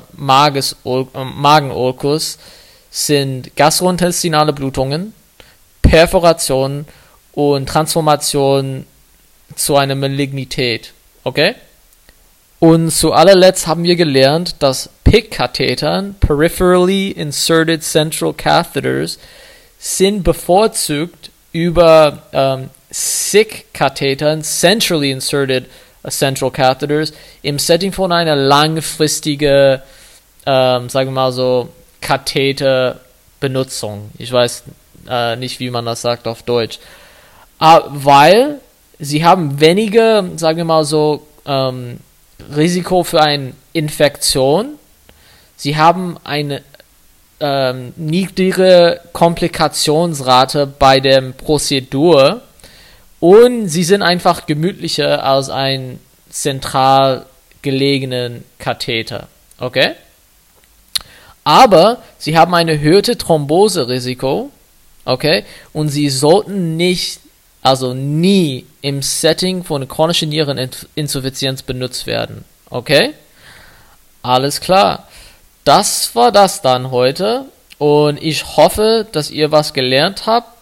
Magenulkus 1.24 2.38
sind 2.90 3.56
gastrointestinale 3.56 4.52
Blutungen, 4.52 5.14
Perforation 5.80 6.84
und 7.32 7.66
Transformation 7.66 8.84
zu 9.54 9.76
einer 9.76 9.94
Malignität. 9.94 10.92
Okay? 11.24 11.54
Und 12.58 12.90
zu 12.90 13.12
allerletzt 13.12 13.66
haben 13.66 13.82
wir 13.82 13.96
gelernt, 13.96 14.56
dass 14.58 14.90
PIC-Kathetern, 15.04 16.14
Peripherally 16.20 17.10
Inserted 17.10 17.82
Central 17.82 18.34
Catheters, 18.34 19.18
sind 19.78 20.22
bevorzugt 20.22 21.30
über 21.52 22.22
ähm, 22.32 22.70
SICK-Kathetern, 22.90 24.42
Centrally 24.42 25.10
Inserted 25.10 25.66
Central 26.08 26.50
Catheters 26.50 27.12
im 27.42 27.58
Setting 27.58 27.92
von 27.92 28.12
einer 28.12 28.36
langfristigen, 28.36 29.80
ähm, 30.46 30.88
sagen 30.88 31.10
wir 31.10 31.14
mal 31.14 31.32
so, 31.32 31.68
Katheterbenutzung. 32.00 34.10
Ich 34.18 34.32
weiß 34.32 34.64
äh, 35.08 35.36
nicht, 35.36 35.60
wie 35.60 35.70
man 35.70 35.86
das 35.86 36.02
sagt 36.02 36.26
auf 36.26 36.42
Deutsch. 36.42 36.80
Aber 37.58 37.88
weil 37.92 38.60
sie 38.98 39.24
haben 39.24 39.60
weniger, 39.60 40.24
sagen 40.36 40.58
wir 40.58 40.64
mal 40.64 40.84
so, 40.84 41.26
ähm, 41.46 41.98
Risiko 42.56 43.04
für 43.04 43.20
eine 43.20 43.52
Infektion. 43.72 44.78
Sie 45.56 45.76
haben 45.76 46.16
eine 46.24 46.62
ähm, 47.38 47.92
niedrige 47.96 49.00
Komplikationsrate 49.12 50.66
bei 50.66 50.98
der 51.00 51.20
Prozedur 51.20 52.42
und 53.22 53.68
sie 53.68 53.84
sind 53.84 54.02
einfach 54.02 54.46
gemütlicher 54.46 55.22
als 55.22 55.48
ein 55.48 56.00
zentral 56.28 57.24
gelegenen 57.62 58.44
Katheter. 58.58 59.28
Okay? 59.60 59.92
Aber 61.44 62.02
sie 62.18 62.36
haben 62.36 62.52
ein 62.52 62.66
erhöhtes 62.66 63.18
Thromboserisiko. 63.18 64.50
Okay? 65.04 65.44
Und 65.72 65.90
sie 65.90 66.10
sollten 66.10 66.76
nicht, 66.76 67.20
also 67.62 67.94
nie 67.94 68.66
im 68.80 69.02
Setting 69.02 69.62
von 69.62 69.86
chronischer 69.86 70.26
Niereninsuffizienz 70.26 71.62
benutzt 71.62 72.08
werden. 72.08 72.44
Okay? 72.70 73.14
Alles 74.22 74.60
klar. 74.60 75.06
Das 75.62 76.16
war 76.16 76.32
das 76.32 76.60
dann 76.60 76.90
heute. 76.90 77.44
Und 77.78 78.20
ich 78.20 78.56
hoffe, 78.56 79.06
dass 79.12 79.30
ihr 79.30 79.52
was 79.52 79.72
gelernt 79.74 80.26
habt. 80.26 80.61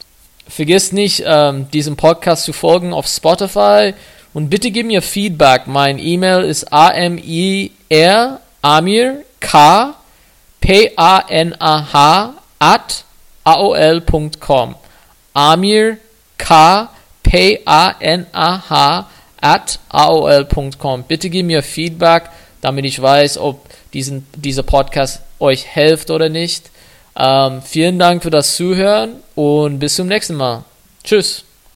Vergesst 0.51 0.93
nicht, 0.93 1.23
ähm, 1.25 1.71
diesem 1.71 1.97
Podcast 1.97 2.45
zu 2.45 2.53
folgen 2.53 2.93
auf 2.93 3.07
Spotify. 3.07 3.95
Und 4.35 4.51
bitte 4.51 4.71
gib 4.71 4.87
mir 4.87 5.03
Feedback. 5.03 5.67
Mein 5.67 5.99
E-Mail 5.99 6.45
ist 6.45 6.73
amir, 6.73 7.71
amir, 8.63 9.25
k, 9.41 9.95
p-a-n-a-h, 10.61 12.35
at 12.59 13.05
aol.com. 13.45 14.75
Amir, 15.33 15.97
k, 16.37 16.89
p-a-n-a-h, 17.23 19.07
at 19.41 19.79
aol.com. 19.89 21.05
Bitte 21.05 21.31
gib 21.31 21.47
mir 21.47 21.63
Feedback, 21.63 22.31
damit 22.61 22.85
ich 22.85 23.01
weiß, 23.01 23.39
ob 23.39 23.67
diesen, 23.93 24.27
dieser 24.37 24.63
Podcast 24.63 25.23
euch 25.39 25.63
hilft 25.63 26.11
oder 26.11 26.29
nicht. 26.29 26.71
Ähm, 27.23 27.61
vielen 27.63 27.99
Dank 27.99 28.23
für 28.23 28.31
das 28.31 28.57
Zuhören 28.57 29.17
und 29.35 29.79
bis 29.79 29.97
zum 29.97 30.09
nächsten 30.09 30.37
Mal. 30.37 30.65
Tschüss. 31.05 31.45